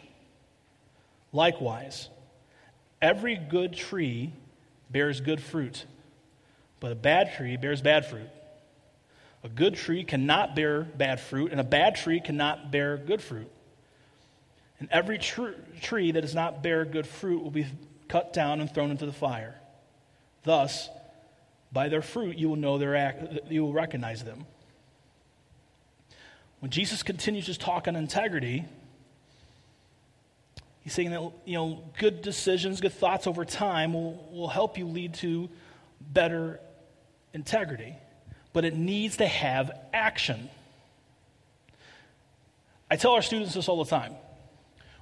Likewise, 1.32 2.08
Every 3.02 3.34
good 3.34 3.74
tree 3.74 4.32
bears 4.88 5.20
good 5.20 5.42
fruit, 5.42 5.84
but 6.78 6.92
a 6.92 6.94
bad 6.94 7.34
tree 7.34 7.56
bears 7.56 7.82
bad 7.82 8.06
fruit. 8.06 8.28
A 9.44 9.48
good 9.48 9.74
tree 9.74 10.04
cannot 10.04 10.54
bear 10.54 10.82
bad 10.82 11.20
fruit, 11.20 11.50
and 11.50 11.60
a 11.60 11.64
bad 11.64 11.96
tree 11.96 12.20
cannot 12.20 12.70
bear 12.70 12.96
good 12.96 13.20
fruit. 13.20 13.50
And 14.78 14.88
every 14.90 15.18
tr- 15.18 15.50
tree 15.80 16.12
that 16.12 16.20
does 16.20 16.34
not 16.34 16.62
bear 16.62 16.84
good 16.84 17.06
fruit 17.06 17.42
will 17.42 17.50
be 17.50 17.66
cut 18.08 18.32
down 18.32 18.60
and 18.60 18.72
thrown 18.72 18.90
into 18.90 19.06
the 19.06 19.12
fire. 19.12 19.54
Thus, 20.44 20.88
by 21.72 21.88
their 21.88 22.02
fruit 22.02 22.36
you 22.36 22.48
will 22.48 22.56
know 22.56 22.78
their 22.78 22.94
act, 22.96 23.50
you 23.50 23.62
will 23.62 23.72
recognize 23.72 24.24
them. 24.24 24.44
When 26.60 26.70
Jesus 26.70 27.02
continues 27.02 27.46
his 27.46 27.58
talk 27.58 27.88
on 27.88 27.96
integrity, 27.96 28.64
He's 30.82 30.92
saying 30.92 31.10
that 31.10 31.22
you 31.44 31.54
know, 31.54 31.84
good 31.98 32.22
decisions, 32.22 32.80
good 32.80 32.92
thoughts 32.92 33.26
over 33.26 33.44
time 33.44 33.94
will, 33.94 34.28
will 34.32 34.48
help 34.48 34.76
you 34.78 34.86
lead 34.86 35.14
to 35.14 35.48
better 36.00 36.60
integrity. 37.32 37.94
But 38.52 38.64
it 38.64 38.76
needs 38.76 39.16
to 39.18 39.26
have 39.26 39.70
action. 39.92 40.50
I 42.90 42.96
tell 42.96 43.12
our 43.12 43.22
students 43.22 43.54
this 43.54 43.68
all 43.68 43.82
the 43.82 43.88
time. 43.88 44.14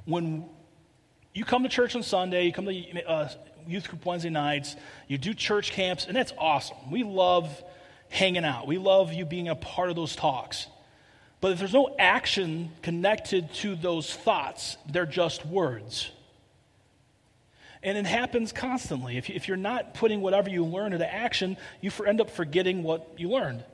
When 0.04 0.49
you 1.35 1.45
come 1.45 1.62
to 1.64 1.69
church 1.69 1.97
on 1.97 2.02
Sunday, 2.02 2.45
you 2.47 2.52
come 2.52 2.66
to 2.66 3.09
uh, 3.09 3.28
youth 3.66 3.88
group 3.88 4.04
Wednesday 4.04 4.30
nights, 4.30 4.76
you 5.09 5.19
do 5.19 5.35
church 5.35 5.73
camps, 5.73 6.07
and 6.07 6.16
that's 6.16 6.33
awesome. 6.38 6.90
We 6.90 7.02
love 7.02 7.62
hanging 8.09 8.45
out. 8.45 8.66
We 8.66 8.78
love 8.78 9.12
you 9.12 9.25
being 9.25 9.49
a 9.49 9.54
part 9.54 9.90
of 9.90 9.97
those 9.97 10.16
talks. 10.16 10.66
But 11.40 11.52
if 11.52 11.59
there's 11.59 11.73
no 11.73 11.95
action 11.99 12.71
connected 12.83 13.52
to 13.54 13.75
those 13.75 14.12
thoughts, 14.12 14.76
they're 14.90 15.07
just 15.07 15.47
words. 15.47 16.11
And 17.82 17.96
it 17.96 18.06
happens 18.06 18.52
constantly. 18.52 19.16
If, 19.16 19.30
if 19.30 19.49
you're 19.49 19.56
not 19.56 19.94
putting 19.94 20.20
whatever 20.20 20.50
you 20.50 20.64
learn 20.64 20.92
into 20.92 21.12
action, 21.12 21.56
you 21.80 21.90
end 22.06 22.20
up 22.20 22.30
forgetting 22.30 22.82
what 22.82 23.08
you 23.16 23.30
learned. 23.30 23.64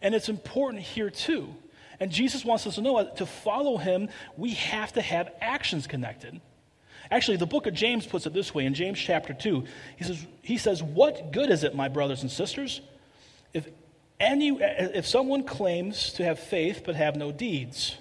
And 0.00 0.14
it's 0.14 0.28
important 0.28 0.82
here 0.82 1.10
too. 1.10 1.54
And 1.98 2.10
Jesus 2.10 2.44
wants 2.44 2.66
us 2.66 2.76
to 2.76 2.82
know 2.82 2.98
that 2.98 3.16
to 3.16 3.26
follow 3.26 3.78
him, 3.78 4.08
we 4.36 4.50
have 4.50 4.92
to 4.92 5.00
have 5.00 5.32
actions 5.40 5.86
connected. 5.86 6.40
Actually, 7.10 7.36
the 7.36 7.46
book 7.46 7.66
of 7.66 7.74
James 7.74 8.06
puts 8.06 8.26
it 8.26 8.32
this 8.32 8.54
way 8.54 8.66
in 8.66 8.74
James 8.74 8.98
chapter 8.98 9.32
2. 9.32 9.64
He 9.96 10.04
says, 10.04 10.26
he 10.42 10.58
says 10.58 10.82
What 10.82 11.32
good 11.32 11.50
is 11.50 11.64
it, 11.64 11.74
my 11.74 11.88
brothers 11.88 12.22
and 12.22 12.30
sisters, 12.30 12.80
if 13.54 13.68
any, 14.18 14.50
if 14.60 15.06
someone 15.06 15.44
claims 15.44 16.12
to 16.14 16.24
have 16.24 16.38
faith 16.38 16.82
but 16.84 16.96
have 16.96 17.16
no 17.16 17.32
deeds, 17.32 17.96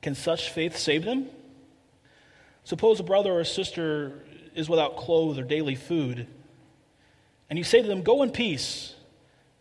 can 0.00 0.14
such 0.14 0.50
faith 0.50 0.76
save 0.76 1.04
them? 1.04 1.28
Suppose 2.64 3.00
a 3.00 3.02
brother 3.02 3.32
or 3.32 3.40
a 3.40 3.44
sister 3.44 4.24
is 4.54 4.68
without 4.68 4.96
clothes 4.96 5.38
or 5.38 5.42
daily 5.42 5.74
food, 5.74 6.26
and 7.50 7.58
you 7.58 7.64
say 7.64 7.82
to 7.82 7.88
them, 7.88 8.02
Go 8.02 8.22
in 8.22 8.30
peace, 8.30 8.94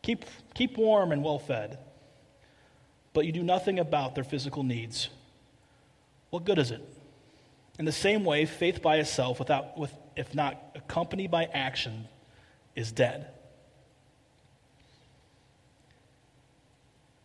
keep, 0.02 0.26
keep 0.54 0.78
warm 0.78 1.12
and 1.12 1.24
well 1.24 1.40
fed, 1.40 1.80
but 3.14 3.26
you 3.26 3.32
do 3.32 3.44
nothing 3.44 3.80
about 3.80 4.16
their 4.16 4.24
physical 4.24 4.64
needs. 4.64 5.10
What 6.30 6.46
good 6.46 6.60
is 6.60 6.72
it? 6.72 6.82
In 7.80 7.86
the 7.86 7.92
same 7.92 8.24
way, 8.24 8.46
faith 8.46 8.82
by 8.82 8.98
itself, 8.98 9.40
without, 9.40 9.78
with, 9.78 9.94
if 10.16 10.34
not 10.36 10.58
accompanied 10.76 11.32
by 11.32 11.46
action, 11.46 12.08
is 12.76 12.92
dead. 12.92 13.28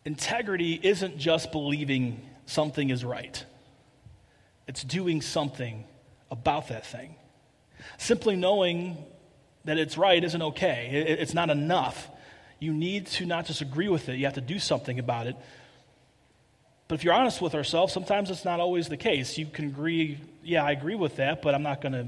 Integrity 0.03 0.79
isn't 0.81 1.17
just 1.17 1.51
believing 1.51 2.21
something 2.45 2.89
is 2.89 3.03
right, 3.03 3.43
it's 4.67 4.83
doing 4.83 5.21
something 5.21 5.85
about 6.29 6.67
that 6.69 6.85
thing. 6.85 7.15
Simply 7.97 8.35
knowing 8.35 8.97
that 9.65 9.77
it's 9.77 9.97
right 9.97 10.23
isn't 10.23 10.41
okay, 10.41 10.89
it's 11.19 11.33
not 11.33 11.49
enough. 11.49 12.09
You 12.59 12.73
need 12.73 13.07
to 13.07 13.25
not 13.25 13.45
just 13.45 13.61
agree 13.61 13.89
with 13.89 14.09
it, 14.09 14.17
you 14.17 14.25
have 14.25 14.35
to 14.35 14.41
do 14.41 14.59
something 14.59 14.99
about 14.99 15.27
it. 15.27 15.35
But 16.87 16.95
if 16.95 17.03
you're 17.03 17.13
honest 17.13 17.41
with 17.41 17.53
ourselves, 17.53 17.91
sometimes 17.91 18.29
it's 18.29 18.45
not 18.45 18.59
always 18.59 18.87
the 18.87 18.97
case. 18.97 19.37
You 19.37 19.45
can 19.45 19.65
agree, 19.65 20.19
yeah, 20.43 20.63
I 20.63 20.71
agree 20.71 20.95
with 20.95 21.17
that, 21.17 21.41
but 21.41 21.53
I'm 21.53 21.63
not 21.63 21.81
going 21.81 21.91
to 21.93 22.07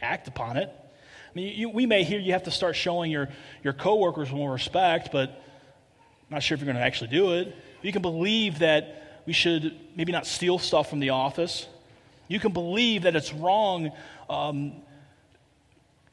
act 0.00 0.28
upon 0.28 0.56
it. 0.56 0.68
I 0.68 1.34
mean, 1.34 1.56
you, 1.56 1.70
we 1.70 1.86
may 1.86 2.04
hear 2.04 2.20
you 2.20 2.32
have 2.32 2.44
to 2.44 2.50
start 2.50 2.76
showing 2.76 3.10
your, 3.10 3.28
your 3.64 3.72
coworkers 3.72 4.30
more 4.30 4.52
respect, 4.52 5.10
but 5.12 5.30
I'm 5.30 6.36
not 6.36 6.42
sure 6.42 6.54
if 6.54 6.60
you're 6.60 6.72
going 6.72 6.76
to 6.76 6.86
actually 6.86 7.08
do 7.10 7.32
it. 7.32 7.54
You 7.80 7.90
can 7.90 8.02
believe 8.02 8.60
that 8.60 9.22
we 9.26 9.32
should 9.32 9.76
maybe 9.96 10.12
not 10.12 10.26
steal 10.26 10.58
stuff 10.58 10.88
from 10.88 11.00
the 11.00 11.10
office. 11.10 11.66
You 12.32 12.40
can 12.40 12.52
believe 12.52 13.02
that 13.02 13.14
it's 13.14 13.30
wrong 13.30 13.92
um, 14.30 14.72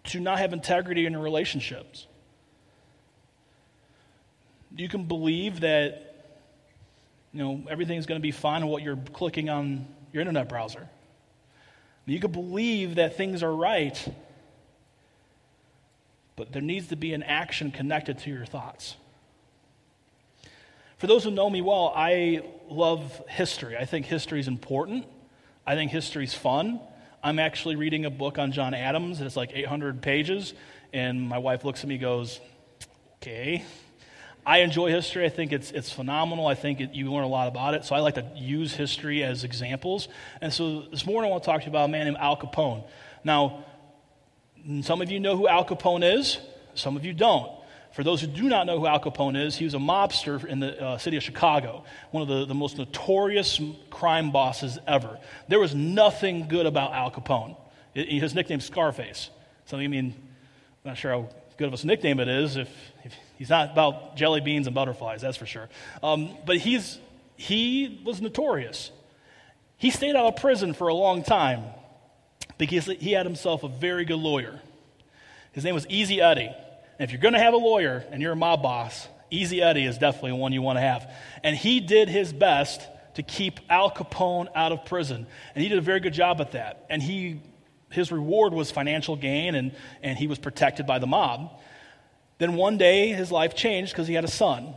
to 0.08 0.20
not 0.20 0.40
have 0.40 0.52
integrity 0.52 1.06
in 1.06 1.14
your 1.14 1.22
relationships. 1.22 2.08
You 4.76 4.90
can 4.90 5.06
believe 5.06 5.62
that 5.62 6.34
you 7.32 7.42
know 7.42 7.64
everything's 7.70 8.06
going 8.06 8.20
to 8.20 8.22
be 8.22 8.32
fine 8.32 8.64
on 8.64 8.68
what 8.68 8.84
you're 8.84 9.00
clicking 9.14 9.50
on 9.50 9.88
your 10.12 10.20
internet 10.20 10.50
browser. 10.50 10.90
You 12.06 12.20
can 12.20 12.34
believe 12.34 12.96
that 12.96 13.16
things 13.16 13.42
are 13.42 13.56
right, 13.56 13.98
but 16.36 16.52
there 16.52 16.62
needs 16.62 16.88
to 16.88 16.98
be 16.98 17.14
an 17.14 17.24
action 17.24 17.72
connected 17.72 18.20
to 18.20 18.30
your 18.30 18.46
thoughts. 18.46 18.98
For 20.98 21.08
those 21.08 21.24
who 21.24 21.32
know 21.32 21.50
me 21.50 21.62
well, 21.62 21.94
I 21.96 22.44
love 22.68 23.22
history. 23.30 23.78
I 23.78 23.86
think 23.86 24.06
history 24.06 24.42
is 24.42 24.50
important. 24.50 25.06
I 25.70 25.76
think 25.76 25.92
history 25.92 26.24
is 26.24 26.34
fun. 26.34 26.80
I'm 27.22 27.38
actually 27.38 27.76
reading 27.76 28.06
a 28.06 28.10
book 28.10 28.40
on 28.40 28.52
John 28.52 28.74
Adams. 28.74 29.22
It's 29.22 29.36
like 29.36 29.52
800 29.54 30.02
pages. 30.02 30.56
And 30.94 31.22
my 31.22 31.38
wife 31.38 31.64
looks 31.64 31.84
at 31.84 31.88
me 31.88 32.00
goes, 32.00 32.40
okay. 33.18 33.64
I 34.48 34.62
enjoy 34.62 34.90
history. 34.90 35.28
I 35.28 35.30
think 35.30 35.52
it's, 35.52 35.70
it's 35.70 35.92
phenomenal. 35.92 36.48
I 36.48 36.56
think 36.56 36.82
it, 36.82 36.96
you 36.96 37.14
learn 37.14 37.24
a 37.24 37.28
lot 37.28 37.48
about 37.48 37.76
it. 37.76 37.86
So 37.86 37.94
I 37.94 38.00
like 38.00 38.16
to 38.16 38.26
use 38.34 38.74
history 38.74 39.24
as 39.24 39.44
examples. 39.44 40.08
And 40.42 40.52
so 40.52 40.86
this 40.90 41.06
morning 41.06 41.30
I 41.30 41.34
want 41.34 41.44
to 41.44 41.52
talk 41.52 41.62
to 41.62 41.66
you 41.66 41.72
about 41.72 41.86
a 41.86 41.92
man 41.92 42.06
named 42.06 42.18
Al 42.20 42.36
Capone. 42.36 42.84
Now, 43.24 43.64
some 44.82 45.04
of 45.04 45.12
you 45.12 45.20
know 45.20 45.38
who 45.38 45.48
Al 45.48 45.66
Capone 45.66 46.18
is, 46.18 46.40
some 46.74 46.98
of 46.98 47.06
you 47.06 47.14
don't. 47.14 47.52
For 47.92 48.04
those 48.04 48.22
who 48.22 48.28
do 48.28 48.44
not 48.44 48.68
know 48.68 48.80
who 48.80 48.86
Al 48.86 49.00
Capone 49.00 49.36
is, 49.36 49.56
he 49.56 49.66
was 49.66 49.74
a 49.74 49.80
mobster 49.80 50.46
in 50.46 50.60
the 50.60 50.82
uh, 50.82 50.98
city 50.98 51.18
of 51.18 51.24
Chicago, 51.24 51.84
one 52.12 52.22
of 52.22 52.30
the, 52.30 52.46
the 52.46 52.54
most 52.54 52.78
notorious 52.78 53.60
crime 53.90 54.32
bosses 54.32 54.78
ever. 54.86 55.18
There 55.48 55.60
was 55.60 55.74
nothing 55.74 56.48
good 56.48 56.66
about 56.66 56.94
Al 56.94 57.10
Capone. 57.12 57.58
It, 57.96 58.08
his 58.08 58.36
nickname 58.36 58.60
Scarface. 58.60 59.32
So, 59.66 59.78
I 59.78 59.88
mean, 59.88 60.14
I'm 60.16 60.92
not 60.92 60.98
sure 60.98 61.12
how 61.12 61.30
good 61.58 61.74
of 61.74 61.84
a 61.84 61.86
nickname 61.86 62.20
it 62.20 62.28
is 62.28 62.56
if, 62.56 62.70
if 63.04 63.14
he's 63.38 63.50
not 63.50 63.72
about 63.72 64.16
jelly 64.16 64.40
beans 64.40 64.68
and 64.68 64.76
butterflies, 64.76 65.22
that's 65.22 65.38
for 65.38 65.46
sure. 65.46 65.68
Um, 66.04 66.38
but 66.46 66.58
he's, 66.58 67.00
he 67.36 68.02
was 68.06 68.22
notorious. 68.22 68.92
He 69.78 69.90
stayed 69.90 70.16
out 70.16 70.26
of 70.26 70.36
prison 70.36 70.74
for 70.74 70.90
a 70.90 70.94
long 70.94 71.24
time 71.24 71.64
because 72.58 72.86
he 72.86 73.14
had 73.14 73.26
himself 73.26 73.64
a 73.64 73.68
very 73.68 74.06
good 74.06 74.20
lawyer. 74.20 74.60
His 75.54 75.64
name 75.64 75.74
was 75.74 75.88
Easy 75.90 76.22
Eddie. 76.22 76.54
And 77.00 77.08
if 77.08 77.14
you're 77.14 77.22
going 77.22 77.34
to 77.34 77.40
have 77.40 77.54
a 77.54 77.58
lawyer 77.58 78.04
and 78.12 78.22
you're 78.22 78.34
a 78.34 78.36
mob 78.36 78.62
boss, 78.62 79.08
Easy 79.32 79.62
Eddie 79.62 79.86
is 79.86 79.98
definitely 79.98 80.34
one 80.34 80.52
you 80.52 80.62
want 80.62 80.78
to 80.78 80.82
have. 80.82 81.10
And 81.44 81.56
he 81.56 81.80
did 81.80 82.10
his 82.10 82.34
best 82.34 82.82
to 83.16 83.24
keep 83.24 83.62
Al 83.70 83.90
Capone 83.90 84.48
out 84.54 84.74
of 84.74 84.86
prison. 84.86 85.26
And 85.56 85.64
he 85.64 85.70
did 85.70 85.78
a 85.78 85.82
very 85.82 86.02
good 86.02 86.14
job 86.14 86.42
at 86.42 86.52
that. 86.52 86.86
And 86.90 87.02
he, 87.02 87.42
his 87.90 88.12
reward 88.12 88.54
was 88.54 88.70
financial 88.70 89.16
gain, 89.16 89.56
and, 89.56 89.72
and 90.04 90.18
he 90.18 90.28
was 90.28 90.40
protected 90.40 90.86
by 90.86 91.00
the 91.00 91.08
mob. 91.08 91.60
Then 92.38 92.56
one 92.56 92.78
day, 92.78 93.10
his 93.10 93.32
life 93.32 93.56
changed 93.56 93.94
because 93.94 94.08
he 94.08 94.14
had 94.14 94.26
a 94.26 94.30
son. 94.30 94.74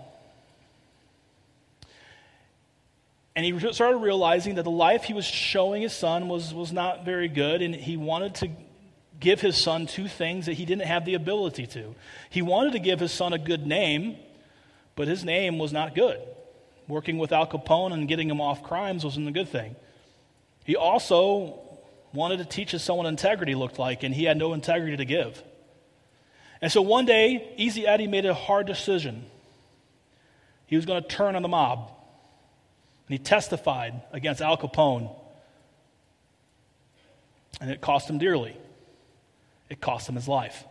And 3.34 3.44
he 3.44 3.72
started 3.72 3.98
realizing 3.98 4.56
that 4.56 4.64
the 4.64 4.70
life 4.70 5.04
he 5.04 5.14
was 5.14 5.24
showing 5.24 5.82
his 5.82 5.94
son 5.94 6.28
was, 6.28 6.52
was 6.52 6.72
not 6.72 7.04
very 7.04 7.28
good, 7.28 7.62
and 7.62 7.74
he 7.74 7.96
wanted 7.96 8.34
to 8.36 8.50
give 9.22 9.40
his 9.40 9.56
son 9.56 9.86
two 9.86 10.08
things 10.08 10.46
that 10.46 10.54
he 10.54 10.66
didn't 10.66 10.86
have 10.86 11.06
the 11.06 11.14
ability 11.14 11.66
to. 11.68 11.94
He 12.28 12.42
wanted 12.42 12.72
to 12.72 12.78
give 12.80 13.00
his 13.00 13.12
son 13.12 13.32
a 13.32 13.38
good 13.38 13.66
name, 13.66 14.16
but 14.96 15.08
his 15.08 15.24
name 15.24 15.58
was 15.58 15.72
not 15.72 15.94
good. 15.94 16.20
Working 16.88 17.16
with 17.16 17.32
Al 17.32 17.46
Capone 17.46 17.94
and 17.94 18.06
getting 18.06 18.28
him 18.28 18.40
off 18.40 18.62
crimes 18.62 19.04
wasn't 19.04 19.28
a 19.28 19.32
good 19.32 19.48
thing. 19.48 19.76
He 20.64 20.76
also 20.76 21.60
wanted 22.12 22.38
to 22.38 22.44
teach 22.44 22.72
his 22.72 22.82
son 22.82 22.98
what 22.98 23.06
integrity 23.06 23.54
looked 23.54 23.78
like, 23.78 24.02
and 24.02 24.14
he 24.14 24.24
had 24.24 24.36
no 24.36 24.52
integrity 24.52 24.96
to 24.96 25.04
give. 25.04 25.42
And 26.60 26.70
so 26.70 26.82
one 26.82 27.06
day, 27.06 27.54
Easy 27.56 27.86
Eddie 27.86 28.08
made 28.08 28.26
a 28.26 28.34
hard 28.34 28.66
decision. 28.66 29.24
He 30.66 30.76
was 30.76 30.84
going 30.84 31.02
to 31.02 31.08
turn 31.08 31.36
on 31.36 31.42
the 31.42 31.48
mob. 31.48 31.90
And 33.08 33.18
he 33.18 33.18
testified 33.18 34.02
against 34.12 34.40
Al 34.40 34.56
Capone. 34.56 35.10
And 37.60 37.70
it 37.70 37.80
cost 37.80 38.10
him 38.10 38.18
dearly 38.18 38.56
it 39.72 39.80
cost 39.80 40.08
him 40.08 40.14
his 40.14 40.28
life. 40.28 40.64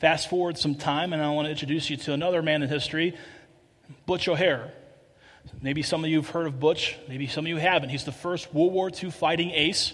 Fast 0.00 0.28
forward 0.28 0.58
some 0.58 0.74
time, 0.74 1.12
and 1.12 1.22
I 1.22 1.30
want 1.30 1.46
to 1.46 1.50
introduce 1.50 1.88
you 1.88 1.96
to 1.98 2.12
another 2.12 2.42
man 2.42 2.62
in 2.62 2.68
history, 2.68 3.16
Butch 4.06 4.28
O'Hare. 4.28 4.72
Maybe 5.62 5.82
some 5.82 6.04
of 6.04 6.10
you 6.10 6.16
have 6.18 6.30
heard 6.30 6.46
of 6.46 6.58
Butch, 6.58 6.96
maybe 7.08 7.26
some 7.26 7.44
of 7.44 7.48
you 7.48 7.56
haven't. 7.56 7.90
He's 7.90 8.04
the 8.04 8.12
first 8.12 8.52
World 8.52 8.72
War 8.72 8.90
II 8.90 9.10
fighting 9.10 9.50
ace. 9.50 9.92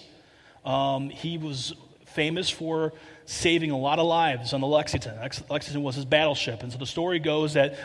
Um, 0.65 1.11
he 1.11 1.39
was 1.39 1.75
famous 2.07 2.49
for 2.49 2.93
saving 3.27 3.71
a 3.71 3.79
lot 3.79 3.99
of 3.99 4.07
lives 4.07 4.53
on 4.53 4.61
the 4.61 4.67
Lexington. 4.67 5.19
Lexington 5.19 5.83
was 5.83 5.97
his 5.97 6.05
battleship. 6.05 6.63
And 6.63 6.73
so 6.73 6.79
the 6.79 6.87
story 6.87 7.19
goes 7.19 7.55
that 7.55 7.79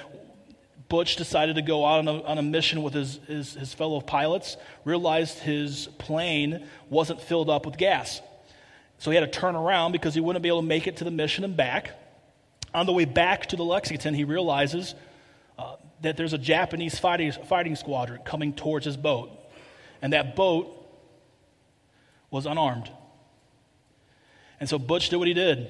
Butch 0.90 1.18
decided 1.18 1.56
to 1.56 1.62
go 1.62 1.86
out 1.86 2.00
on 2.00 2.08
a, 2.08 2.24
on 2.24 2.38
a 2.38 2.42
mission 2.42 2.82
with 2.82 2.94
his, 2.94 3.20
his, 3.28 3.54
his 3.54 3.74
fellow 3.74 4.00
pilots, 4.00 4.58
realized 4.86 5.40
his 5.40 5.88
plane 5.98 6.66
wasn't 6.90 7.22
filled 7.22 7.50
up 7.50 7.66
with 7.66 7.78
gas. 7.78 8.22
So 9.00 9.12
he 9.12 9.18
had 9.18 9.32
to 9.32 9.40
turn 9.40 9.56
around 9.56 9.92
because 9.92 10.14
he 10.14 10.22
wouldn't 10.22 10.44
be 10.44 10.50
able 10.50 10.62
to 10.62 10.68
make 10.68 10.88
it 10.88 10.98
to 10.98 11.04
the 11.04 11.12
mission 11.12 11.44
and 11.44 11.56
back. 11.56 11.92
On 12.74 12.86
the 12.86 12.94
way 12.94 13.06
back 13.06 13.46
to 13.48 13.56
the 13.56 13.64
Lexington, 13.64 14.14
he 14.14 14.24
realizes 14.24 14.96
uh, 15.58 15.76
that 16.02 16.18
there's 16.18 16.34
a 16.34 16.38
Japanese 16.38 16.98
fighting, 16.98 17.32
fighting 17.32 17.76
squadron 17.76 18.22
coming 18.24 18.54
towards 18.54 18.86
his 18.86 18.98
boat. 18.98 19.32
And 20.02 20.14
that 20.14 20.36
boat 20.36 20.74
was 22.30 22.46
unarmed. 22.46 22.90
And 24.60 24.68
so 24.68 24.80
Butch 24.80 25.10
did 25.10 25.18
what 25.18 25.28
he 25.28 25.34
did. 25.34 25.70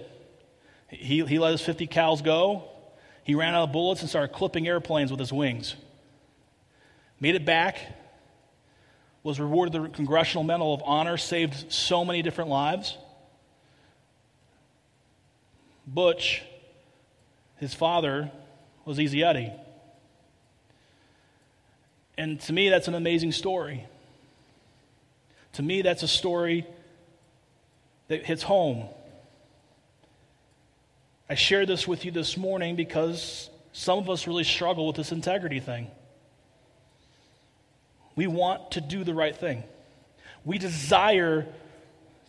He, 0.89 1.25
he 1.25 1.39
let 1.39 1.51
his 1.51 1.61
50 1.61 1.87
cals 1.87 2.23
go. 2.23 2.63
He 3.23 3.35
ran 3.35 3.53
out 3.53 3.63
of 3.63 3.71
bullets 3.73 4.01
and 4.01 4.09
started 4.09 4.33
clipping 4.33 4.67
airplanes 4.67 5.11
with 5.11 5.19
his 5.19 5.33
wings. 5.33 5.75
Made 7.19 7.35
it 7.35 7.45
back. 7.45 7.79
Was 9.23 9.39
rewarded 9.39 9.73
the 9.73 9.89
Congressional 9.89 10.45
Medal 10.45 10.73
of 10.73 10.81
Honor. 10.85 11.17
Saved 11.17 11.71
so 11.71 12.05
many 12.05 12.21
different 12.21 12.49
lives. 12.49 12.97
Butch, 15.87 16.43
his 17.57 17.73
father, 17.73 18.29
was 18.85 18.99
Easy 18.99 19.23
Eddie. 19.23 19.53
And 22.17 22.39
to 22.41 22.53
me, 22.53 22.69
that's 22.69 22.87
an 22.87 22.95
amazing 22.95 23.31
story. 23.31 23.85
To 25.53 25.63
me, 25.63 25.81
that's 25.81 26.03
a 26.03 26.07
story 26.07 26.67
that 28.09 28.25
hits 28.25 28.43
home. 28.43 28.85
I 31.29 31.35
share 31.35 31.65
this 31.65 31.87
with 31.87 32.05
you 32.05 32.11
this 32.11 32.37
morning 32.37 32.75
because 32.75 33.49
some 33.71 33.99
of 33.99 34.09
us 34.09 34.27
really 34.27 34.43
struggle 34.43 34.87
with 34.87 34.95
this 34.95 35.11
integrity 35.11 35.59
thing. 35.59 35.87
We 38.15 38.27
want 38.27 38.71
to 38.71 38.81
do 38.81 39.03
the 39.03 39.13
right 39.13 39.35
thing. 39.35 39.63
We 40.43 40.57
desire 40.57 41.45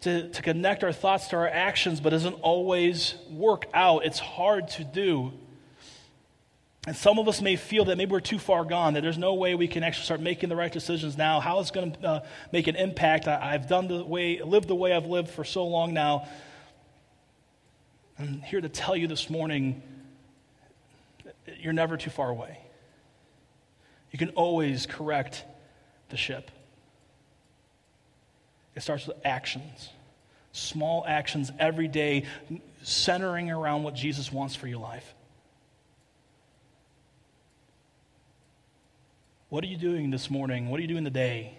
to, 0.01 0.29
to 0.29 0.43
connect 0.43 0.85
our 0.85 0.93
thoughts 0.93 1.29
to 1.29 1.37
our 1.37 1.49
actions, 1.49 2.01
but 2.01 2.13
it 2.13 2.17
doesn't 2.17 2.35
always 2.35 3.15
work 3.31 3.67
out. 3.75 4.05
It's 4.05 4.19
hard 4.19 4.69
to 4.69 4.85
do. 4.85 5.33
And 6.87 6.97
some 6.97 7.19
of 7.19 7.29
us 7.29 7.43
may 7.43 7.57
feel 7.57 7.85
that 7.87 7.99
maybe 7.99 8.13
we're 8.13 8.21
too 8.21 8.39
far 8.39 8.65
gone, 8.65 8.95
that 8.95 9.03
there's 9.03 9.19
no 9.19 9.35
way 9.35 9.55
we 9.55 9.69
can 9.69 9.83
actually 9.83 10.05
start 10.05 10.21
making 10.21 10.49
the 10.49 10.57
right 10.57 10.73
decisions 10.73 11.19
now. 11.19 11.41
How 11.41 11.61
it's 11.61 11.71
going 11.71 11.93
to 11.93 12.07
uh, 12.07 12.21
make 12.53 12.67
an 12.67 12.77
impact? 12.77 13.29
I, 13.29 13.53
have 13.53 13.69
done 13.69 13.89
the 13.89 14.05
way, 14.05 14.41
lived 14.43 14.69
the 14.69 14.75
way 14.75 14.93
I've 14.93 15.07
lived 15.07 15.29
for 15.29 15.45
so 15.45 15.67
long 15.67 15.93
now. 15.93 16.27
I'm 18.19 18.41
here 18.41 18.61
to 18.61 18.69
tell 18.69 18.97
you 18.97 19.07
this 19.07 19.29
morning 19.29 19.83
you're 21.61 21.73
never 21.73 21.97
too 21.97 22.11
far 22.11 22.31
away. 22.31 22.59
You 24.11 24.19
can 24.19 24.31
always 24.31 24.87
correct 24.87 25.45
the 26.09 26.17
ship. 26.17 26.51
It 28.79 28.83
starts 28.83 29.09
with 29.09 29.17
actions, 29.25 29.89
small 30.53 31.05
actions 31.05 31.51
every 31.59 31.89
day, 31.89 32.27
centering 32.81 33.51
around 33.51 33.83
what 33.83 33.97
Jesus 33.97 34.33
wants 34.33 34.55
for 34.55 34.69
your 34.69 34.79
life. 34.79 35.15
What 39.49 39.65
are 39.65 39.67
you 39.67 39.77
doing 39.77 40.13
this 40.13 40.31
morning? 40.31 40.69
What 40.69 40.79
are 40.79 40.83
you 40.83 40.87
doing 40.87 41.03
today? 41.03 41.59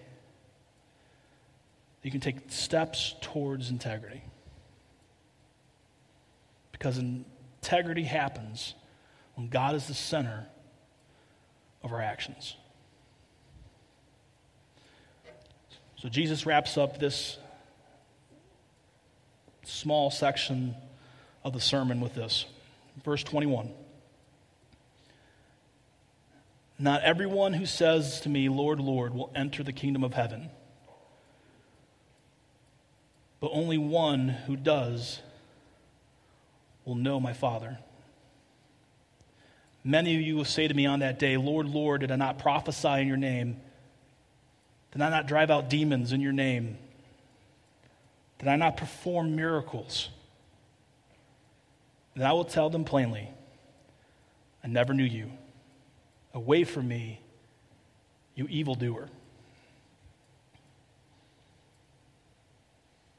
You 2.03 2.09
can 2.09 2.21
take 2.21 2.37
steps 2.47 3.15
towards 3.19 3.69
integrity. 3.69 4.23
Because 6.71 6.99
integrity 6.99 8.03
happens 8.03 8.75
when 9.35 9.49
God 9.49 9.75
is 9.75 9.87
the 9.87 9.93
center 9.93 10.47
of 11.83 11.91
our 11.91 12.01
actions. 12.01 12.55
So 16.01 16.07
Jesus 16.07 16.45
wraps 16.45 16.77
up 16.77 16.97
this 16.97 17.37
small 19.65 20.09
section 20.09 20.73
of 21.43 21.51
the 21.51 21.59
sermon 21.59 21.99
with 21.99 22.15
this. 22.15 22.45
Verse 23.03 23.21
21. 23.23 23.69
Not 26.77 27.01
everyone 27.01 27.51
who 27.51 27.65
says 27.65 28.21
to 28.21 28.29
me, 28.29 28.47
Lord, 28.47 28.79
Lord, 28.79 29.13
will 29.13 29.29
enter 29.35 29.61
the 29.61 29.73
kingdom 29.73 30.05
of 30.05 30.13
heaven, 30.13 30.49
but 33.41 33.51
only 33.51 33.77
one 33.77 34.29
who 34.29 34.55
does 34.55 35.21
will 36.85 36.95
know 36.95 37.19
my 37.19 37.33
Father. 37.33 37.77
Many 39.83 40.15
of 40.15 40.21
you 40.21 40.37
will 40.37 40.45
say 40.45 40.69
to 40.69 40.73
me 40.73 40.85
on 40.85 40.99
that 40.99 41.19
day, 41.19 41.35
Lord, 41.35 41.67
Lord, 41.67 42.01
did 42.01 42.11
I 42.11 42.15
not 42.15 42.39
prophesy 42.39 43.01
in 43.01 43.07
your 43.09 43.17
name? 43.17 43.59
Did 44.91 45.01
I 45.01 45.09
not 45.09 45.27
drive 45.27 45.51
out 45.51 45.69
demons 45.69 46.13
in 46.13 46.21
your 46.21 46.33
name 46.33 46.77
Did 48.39 48.47
I 48.47 48.55
not 48.55 48.77
perform 48.77 49.35
miracles? 49.35 50.09
Then 52.15 52.25
I 52.25 52.33
will 52.33 52.45
tell 52.45 52.69
them 52.69 52.83
plainly, 52.83 53.29
I 54.63 54.67
never 54.67 54.93
knew 54.93 55.03
you. 55.03 55.31
Away 56.33 56.63
from 56.63 56.87
me, 56.87 57.21
you 58.35 58.45
evildoer. 58.49 59.09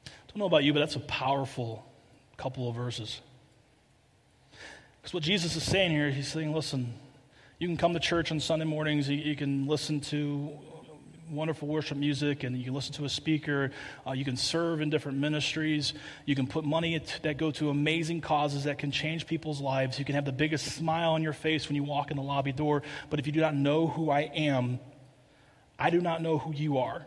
Don't 0.05 0.37
know 0.37 0.45
about 0.45 0.63
you, 0.63 0.71
but 0.71 0.79
that's 0.79 0.95
a 0.95 1.01
powerful 1.01 1.85
couple 2.37 2.69
of 2.69 2.75
verses. 2.75 3.21
Because 5.01 5.13
what 5.13 5.23
Jesus 5.23 5.55
is 5.55 5.63
saying 5.63 5.91
here, 5.91 6.09
he's 6.09 6.27
saying, 6.27 6.53
listen, 6.53 6.93
you 7.59 7.67
can 7.67 7.75
come 7.75 7.93
to 7.93 7.99
church 7.99 8.31
on 8.31 8.39
Sunday 8.39 8.65
mornings, 8.65 9.09
you, 9.09 9.17
you 9.17 9.35
can 9.35 9.67
listen 9.67 9.99
to 9.99 10.51
wonderful 11.31 11.67
worship 11.67 11.97
music 11.97 12.43
and 12.43 12.57
you 12.57 12.65
can 12.65 12.73
listen 12.73 12.93
to 12.93 13.05
a 13.05 13.09
speaker. 13.09 13.71
Uh, 14.05 14.11
you 14.11 14.25
can 14.25 14.35
serve 14.35 14.81
in 14.81 14.89
different 14.89 15.17
ministries. 15.17 15.93
You 16.25 16.35
can 16.35 16.45
put 16.45 16.65
money 16.65 17.01
that 17.21 17.37
go 17.37 17.51
to 17.51 17.69
amazing 17.69 18.21
causes 18.21 18.65
that 18.65 18.77
can 18.77 18.91
change 18.91 19.25
people's 19.25 19.61
lives. 19.61 19.97
You 19.97 20.05
can 20.05 20.15
have 20.15 20.25
the 20.25 20.31
biggest 20.31 20.65
smile 20.65 21.11
on 21.13 21.23
your 21.23 21.33
face 21.33 21.67
when 21.67 21.75
you 21.75 21.83
walk 21.83 22.11
in 22.11 22.17
the 22.17 22.23
lobby 22.23 22.51
door. 22.51 22.83
But 23.09 23.19
if 23.19 23.27
you 23.27 23.31
do 23.31 23.39
not 23.39 23.55
know 23.55 23.87
who 23.87 24.09
I 24.09 24.21
am, 24.21 24.79
I 25.79 25.89
do 25.89 26.01
not 26.01 26.21
know 26.21 26.37
who 26.37 26.53
you 26.53 26.79
are. 26.79 27.05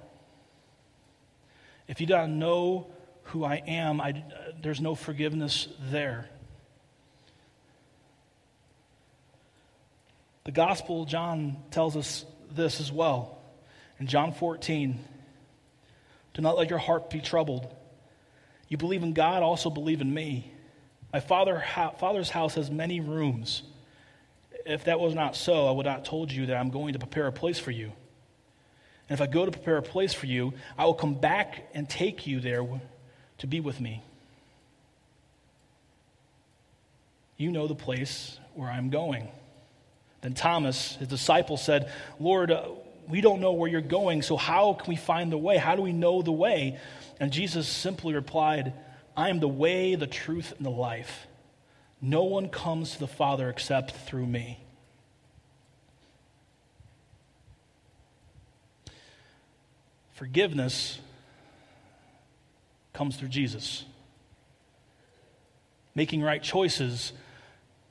If 1.87 2.01
you 2.01 2.07
do 2.07 2.15
not 2.15 2.31
know 2.31 2.87
who 3.25 3.45
I 3.45 3.57
am, 3.67 4.01
I, 4.01 4.11
uh, 4.11 4.53
there's 4.63 4.81
no 4.81 4.95
forgiveness 4.95 5.69
there. 5.91 6.29
The 10.45 10.53
Gospel, 10.53 11.05
John 11.05 11.57
tells 11.71 11.97
us 11.97 12.25
this 12.51 12.81
as 12.81 12.93
well. 12.93 13.34
In 14.01 14.07
John 14.07 14.33
14, 14.33 14.99
do 16.35 16.43
not 16.43 16.59
let 16.59 16.71
your 16.71 16.79
heart 16.79 17.11
be 17.11 17.21
troubled. 17.21 17.73
You 18.69 18.77
believe 18.77 19.03
in 19.03 19.13
God, 19.13 19.43
also 19.43 19.71
believe 19.71 20.01
in 20.01 20.13
me. 20.13 20.53
My 21.13 21.21
father, 21.21 21.63
Father's 21.99 22.31
house 22.31 22.57
has 22.57 22.71
many 22.71 23.01
rooms. 23.01 23.63
If 24.67 24.85
that 24.85 24.99
was 24.99 25.15
not 25.15 25.37
so, 25.37 25.69
I 25.69 25.71
would 25.71 25.87
not 25.87 26.05
told 26.05 26.33
you 26.33 26.47
that 26.47 26.57
I'm 26.57 26.71
going 26.71 26.95
to 26.95 26.99
prepare 26.99 27.27
a 27.27 27.33
place 27.33 27.59
for 27.59 27.71
you. 27.71 27.93
And 29.09 29.17
if 29.17 29.21
I 29.21 29.27
go 29.27 29.45
to 29.45 29.53
prepare 29.53 29.77
a 29.77 29.83
place 29.83 30.13
for 30.13 30.27
you, 30.27 30.55
I 30.77 30.87
will 30.87 30.95
come 30.95 31.15
back 31.15 31.69
and 31.75 31.89
take 31.89 32.27
you 32.27 32.41
there 32.41 32.67
to 33.39 33.47
be 33.47 33.61
with 33.61 33.81
me. 33.81 34.03
You 37.37 37.53
know 37.53 37.67
the 37.67 37.75
place 37.75 38.39
where 38.55 38.71
I'm 38.71 38.91
going. 38.91 39.29
Then 40.23 40.35
Thomas, 40.35 40.97
his 40.97 41.09
disciple, 41.09 41.57
said, 41.57 41.93
Lord, 42.19 42.51
uh, 42.51 42.69
we 43.09 43.21
don't 43.21 43.41
know 43.41 43.53
where 43.53 43.71
you're 43.71 43.81
going, 43.81 44.23
so 44.23 44.37
how 44.37 44.75
can 44.75 44.89
we 44.89 44.97
find 44.97 45.31
the 45.31 45.39
way? 45.39 45.57
How 45.57 45.77
do 45.77 45.83
we 45.83 45.93
know 45.93 46.23
the 46.23 46.33
way? 46.33 46.79
And 47.21 47.33
Jesus 47.33 47.69
simply 47.69 48.15
replied, 48.15 48.73
I 49.17 49.29
am 49.29 49.41
the 49.41 49.49
way, 49.49 49.95
the 49.95 50.07
truth, 50.07 50.53
and 50.57 50.65
the 50.65 50.71
life. 50.71 51.27
No 52.01 52.25
one 52.25 52.49
comes 52.49 52.93
to 52.93 53.01
the 53.01 53.07
Father 53.07 53.49
except 53.49 53.93
through 53.93 54.27
me. 54.27 54.61
Forgiveness 60.13 61.01
comes 62.93 63.17
through 63.17 63.29
Jesus. 63.29 63.85
Making 65.95 66.23
right 66.23 66.43
choices 66.43 67.13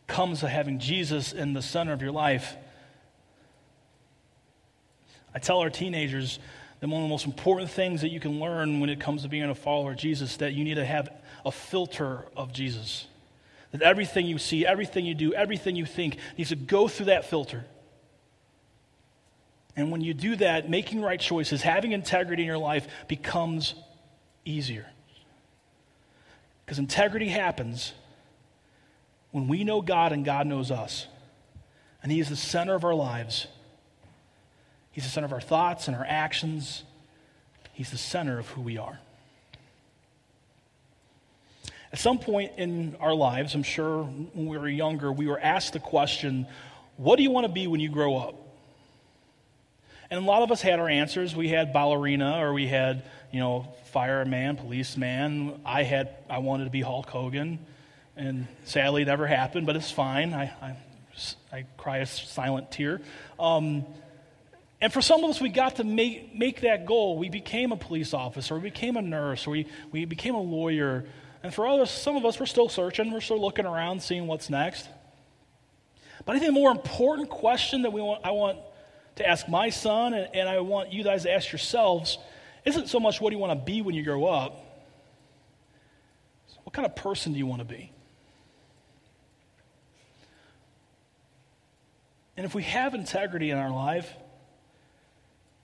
comes 0.07 0.41
to 0.41 0.47
having 0.47 0.79
Jesus 0.79 1.33
in 1.33 1.53
the 1.53 1.61
center 1.61 1.93
of 1.93 2.01
your 2.01 2.11
life 2.11 2.55
I 5.33 5.39
tell 5.39 5.59
our 5.59 5.69
teenagers 5.69 6.39
that 6.79 6.87
one 6.87 7.01
of 7.01 7.07
the 7.07 7.09
most 7.09 7.25
important 7.25 7.71
things 7.71 8.01
that 8.01 8.09
you 8.09 8.19
can 8.19 8.39
learn 8.39 8.79
when 8.79 8.89
it 8.89 8.99
comes 8.99 9.23
to 9.23 9.29
being 9.29 9.43
a 9.43 9.55
follower 9.55 9.91
of 9.91 9.97
Jesus 9.97 10.37
that 10.37 10.53
you 10.53 10.63
need 10.63 10.75
to 10.75 10.85
have 10.85 11.09
a 11.45 11.51
filter 11.51 12.25
of 12.35 12.51
Jesus. 12.51 13.07
That 13.71 13.81
everything 13.81 14.25
you 14.27 14.37
see, 14.37 14.65
everything 14.65 15.05
you 15.05 15.15
do, 15.15 15.33
everything 15.33 15.75
you 15.75 15.85
think 15.85 16.17
needs 16.37 16.49
to 16.49 16.55
go 16.55 16.87
through 16.87 17.07
that 17.07 17.25
filter. 17.25 17.65
And 19.75 19.91
when 19.91 20.01
you 20.01 20.13
do 20.13 20.35
that, 20.35 20.69
making 20.69 21.01
right 21.01 21.19
choices, 21.19 21.61
having 21.61 21.93
integrity 21.93 22.43
in 22.43 22.47
your 22.47 22.57
life 22.57 22.87
becomes 23.07 23.73
easier. 24.45 24.85
Because 26.65 26.79
integrity 26.79 27.29
happens 27.29 27.93
when 29.31 29.47
we 29.47 29.63
know 29.63 29.81
God 29.81 30.11
and 30.11 30.23
God 30.23 30.47
knows 30.47 30.69
us. 30.69 31.07
And 32.03 32.11
He 32.11 32.19
is 32.19 32.29
the 32.29 32.35
center 32.35 32.75
of 32.75 32.83
our 32.83 32.93
lives. 32.93 33.47
He's 34.93 35.03
the 35.03 35.09
center 35.09 35.25
of 35.25 35.33
our 35.33 35.41
thoughts 35.41 35.87
and 35.87 35.97
our 35.97 36.05
actions. 36.07 36.83
He's 37.73 37.91
the 37.91 37.97
center 37.97 38.39
of 38.39 38.47
who 38.49 38.61
we 38.61 38.77
are. 38.77 38.99
At 41.91 41.99
some 41.99 42.17
point 42.17 42.53
in 42.57 42.95
our 42.99 43.13
lives, 43.13 43.53
I'm 43.53 43.63
sure 43.63 44.03
when 44.03 44.47
we 44.47 44.57
were 44.57 44.69
younger, 44.69 45.11
we 45.11 45.27
were 45.27 45.39
asked 45.39 45.73
the 45.73 45.79
question, 45.79 46.47
What 46.97 47.17
do 47.17 47.23
you 47.23 47.31
want 47.31 47.45
to 47.45 47.51
be 47.51 47.67
when 47.67 47.79
you 47.79 47.89
grow 47.89 48.17
up? 48.17 48.35
And 50.09 50.23
a 50.23 50.27
lot 50.27 50.43
of 50.43 50.51
us 50.51 50.61
had 50.61 50.79
our 50.79 50.89
answers. 50.89 51.35
We 51.35 51.49
had 51.49 51.73
ballerina, 51.73 52.39
or 52.39 52.53
we 52.53 52.67
had, 52.67 53.03
you 53.31 53.39
know, 53.39 53.73
fireman, 53.91 54.57
policeman. 54.57 55.59
I 55.65 55.83
had, 55.83 56.15
I 56.29 56.37
wanted 56.37 56.65
to 56.65 56.69
be 56.69 56.81
Hulk 56.81 57.09
Hogan, 57.09 57.59
and 58.15 58.47
sadly, 58.65 59.01
it 59.01 59.05
never 59.05 59.25
happened. 59.25 59.65
But 59.65 59.75
it's 59.75 59.91
fine. 59.91 60.33
I, 60.33 60.51
I, 60.61 60.75
I 61.51 61.65
cry 61.77 61.97
a 61.97 62.05
silent 62.05 62.69
tear. 62.71 63.01
Um, 63.39 63.85
and 64.83 64.91
for 64.91 65.01
some 65.01 65.23
of 65.23 65.29
us, 65.29 65.39
we 65.39 65.47
got 65.47 65.77
to 65.77 65.85
make, 65.85 66.35
make 66.35 66.59
that 66.59 66.85
goal. 66.85 67.17
We 67.17 67.29
became 67.29 67.71
a 67.71 67.77
police 67.77 68.13
officer, 68.13 68.55
we 68.55 68.63
became 68.63 68.97
a 68.97 69.01
nurse, 69.01 69.47
we, 69.47 69.65
we 69.93 70.03
became 70.03 70.35
a 70.35 70.41
lawyer. 70.41 71.05
And 71.41 71.53
for 71.53 71.65
others, 71.65 71.89
some 71.89 72.17
of 72.17 72.25
us, 72.25 72.37
we're 72.37 72.47
still 72.47 72.67
searching, 72.67 73.09
we're 73.13 73.21
still 73.21 73.39
looking 73.39 73.65
around, 73.65 74.03
seeing 74.03 74.27
what's 74.27 74.49
next. 74.49 74.89
But 76.25 76.35
I 76.35 76.39
think 76.39 76.53
the 76.53 76.59
more 76.59 76.69
important 76.69 77.29
question 77.29 77.83
that 77.83 77.93
we 77.93 78.01
want, 78.01 78.25
I 78.25 78.31
want 78.31 78.59
to 79.15 79.25
ask 79.25 79.47
my 79.47 79.69
son, 79.69 80.13
and, 80.13 80.27
and 80.35 80.49
I 80.49 80.59
want 80.59 80.91
you 80.91 81.01
guys 81.01 81.23
to 81.23 81.31
ask 81.31 81.49
yourselves, 81.49 82.17
isn't 82.65 82.89
so 82.89 82.99
much 82.99 83.21
what 83.21 83.29
do 83.29 83.37
you 83.37 83.41
want 83.41 83.57
to 83.57 83.65
be 83.65 83.81
when 83.81 83.95
you 83.95 84.03
grow 84.03 84.25
up? 84.25 84.83
What 86.65 86.73
kind 86.73 86.85
of 86.85 86.93
person 86.97 87.31
do 87.31 87.39
you 87.39 87.47
want 87.47 87.59
to 87.59 87.65
be? 87.65 87.89
And 92.35 92.45
if 92.45 92.53
we 92.53 92.63
have 92.63 92.93
integrity 92.93 93.49
in 93.49 93.57
our 93.57 93.71
life, 93.71 94.13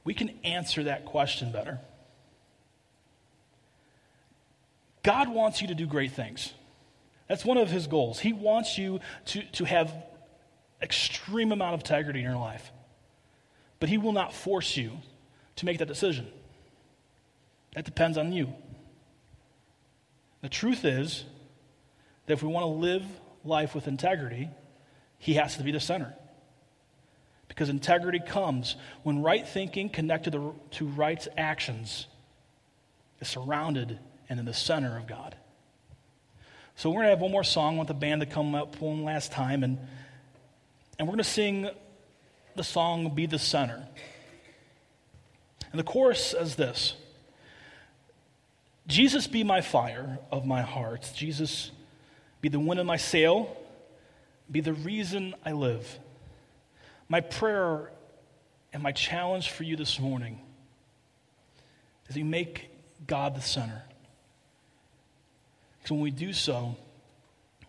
we 0.03 0.13
can 0.13 0.29
answer 0.43 0.83
that 0.83 1.05
question 1.05 1.51
better. 1.51 1.79
God 5.03 5.29
wants 5.29 5.62
you 5.62 5.67
to 5.67 5.75
do 5.75 5.85
great 5.85 6.12
things. 6.12 6.53
That's 7.27 7.45
one 7.45 7.57
of 7.57 7.69
his 7.69 7.88
goals. 7.88 8.19
He 8.19 8.33
wants 8.33 8.77
you 8.77 8.99
to, 9.25 9.43
to 9.53 9.63
have 9.63 9.93
extreme 10.81 11.51
amount 11.51 11.75
of 11.75 11.81
integrity 11.81 12.19
in 12.19 12.25
your 12.25 12.38
life. 12.38 12.71
But 13.79 13.89
he 13.89 13.97
will 13.97 14.12
not 14.12 14.33
force 14.33 14.75
you 14.75 14.91
to 15.57 15.65
make 15.65 15.77
that 15.77 15.88
decision. 15.88 16.27
That 17.75 17.85
depends 17.85 18.17
on 18.17 18.33
you. 18.33 18.53
The 20.41 20.49
truth 20.49 20.85
is 20.85 21.23
that 22.25 22.33
if 22.33 22.43
we 22.43 22.49
want 22.49 22.63
to 22.63 22.67
live 22.67 23.03
life 23.43 23.75
with 23.75 23.88
integrity, 23.88 24.49
he 25.17 25.33
has 25.35 25.57
to 25.57 25.63
be 25.63 25.71
the 25.71 25.79
center. 25.79 26.13
Because 27.60 27.67
integrity 27.67 28.22
comes 28.22 28.78
when 29.04 29.22
right 29.22 29.45
thinking 29.45 29.89
connected 29.89 30.32
to, 30.32 30.86
right 30.86 31.28
actions 31.36 32.08
is 33.19 33.28
surrounded 33.28 34.00
and 34.30 34.39
in 34.39 34.45
the 34.45 34.54
center 34.54 34.98
of 34.98 35.08
God. 35.08 35.36
So 36.78 36.89
we're 36.89 37.02
going 37.02 37.08
to 37.08 37.10
have 37.10 37.19
one 37.19 37.32
more 37.32 37.43
song. 37.43 37.74
I 37.74 37.76
want 37.76 37.89
the 37.89 37.93
band 37.93 38.22
to 38.22 38.28
come 38.28 38.56
up 38.56 38.80
one 38.80 39.04
last 39.04 39.34
time. 39.34 39.65
And, 39.65 39.78
and 40.98 41.06
we're 41.06 41.15
going 41.15 41.17
to 41.17 41.24
sing 41.26 41.69
the 42.56 42.63
song 42.63 43.13
Be 43.13 43.26
the 43.26 43.38
Center. 43.38 43.86
And 45.74 45.80
the 45.80 45.84
chorus 45.84 46.28
says 46.28 46.56
this 46.56 46.95
Jesus 48.88 49.28
be 49.28 49.43
my 49.43 49.60
fire 49.60 50.17
of 50.32 50.45
my 50.45 50.62
heart. 50.62 51.12
Jesus 51.13 51.72
be 52.39 52.48
the 52.48 52.58
wind 52.58 52.80
in 52.80 52.88
my 52.88 52.95
sail. 52.95 53.58
Be 54.50 54.62
the 54.62 54.72
reason 54.72 55.36
I 55.45 55.52
live. 55.52 56.00
My 57.10 57.22
prayer 57.22 57.91
and 58.72 58.84
my 58.84 58.91
challenge 58.91 59.50
for 59.50 59.63
you 59.63 59.76
this 59.76 60.00
morning 60.00 60.39
is 62.08 62.15
you 62.15 62.24
make 62.24 62.69
God 63.08 63.36
the 63.36 63.41
center. 63.41 63.82
Because 65.80 65.91
when 65.91 66.02
we 66.02 66.12
do 66.12 66.32
so, 66.34 66.78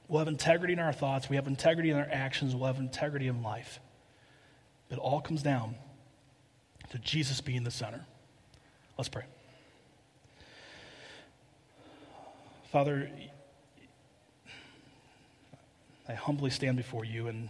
we'll 0.09 0.19
have 0.19 0.29
integrity 0.29 0.75
in 0.75 0.79
our 0.79 0.93
thoughts, 0.93 1.31
we 1.31 1.37
have 1.37 1.47
integrity 1.47 1.91
in 1.91 1.97
our 1.97 2.09
actions, 2.11 2.55
we'll 2.55 2.67
have 2.67 2.79
integrity 2.79 3.29
in 3.29 3.43
life. 3.43 3.81
It 4.91 4.99
all 4.99 5.23
comes 5.23 5.43
down 5.43 5.75
to 6.91 6.99
Jesus 6.99 7.41
being 7.41 7.65
the 7.65 7.71
center. 7.71 8.05
Let's 8.99 9.09
pray. 9.09 9.25
Father, 12.71 13.11
I 16.07 16.13
humbly 16.13 16.51
stand 16.51 16.77
before 16.77 17.05
you 17.05 17.29
and 17.29 17.49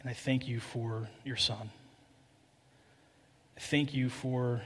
and 0.00 0.10
I 0.10 0.14
thank 0.14 0.48
you 0.48 0.60
for 0.60 1.08
your 1.24 1.36
son. 1.36 1.70
I 3.56 3.60
thank 3.60 3.92
you 3.94 4.08
for 4.08 4.62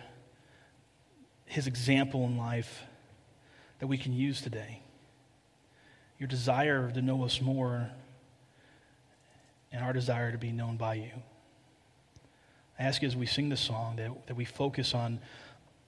his 1.46 1.66
example 1.66 2.24
in 2.26 2.36
life 2.36 2.84
that 3.80 3.86
we 3.86 3.98
can 3.98 4.12
use 4.12 4.40
today. 4.40 4.80
Your 6.18 6.28
desire 6.28 6.90
to 6.92 7.02
know 7.02 7.24
us 7.24 7.40
more 7.40 7.90
and 9.72 9.84
our 9.84 9.92
desire 9.92 10.30
to 10.30 10.38
be 10.38 10.52
known 10.52 10.76
by 10.76 10.94
you. 10.94 11.10
I 12.78 12.84
ask 12.84 13.02
you 13.02 13.08
as 13.08 13.16
we 13.16 13.26
sing 13.26 13.48
this 13.48 13.60
song 13.60 13.96
that, 13.96 14.26
that 14.28 14.36
we 14.36 14.44
focus 14.44 14.94
on, 14.94 15.20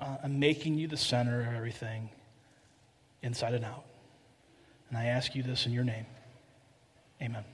uh, 0.00 0.18
on 0.24 0.38
making 0.38 0.76
you 0.78 0.88
the 0.88 0.96
center 0.96 1.40
of 1.40 1.54
everything, 1.54 2.11
inside 3.22 3.54
and 3.54 3.64
out. 3.64 3.85
And 4.88 4.98
I 4.98 5.06
ask 5.06 5.35
you 5.35 5.42
this 5.42 5.66
in 5.66 5.72
your 5.72 5.85
name. 5.85 6.06
Amen. 7.22 7.44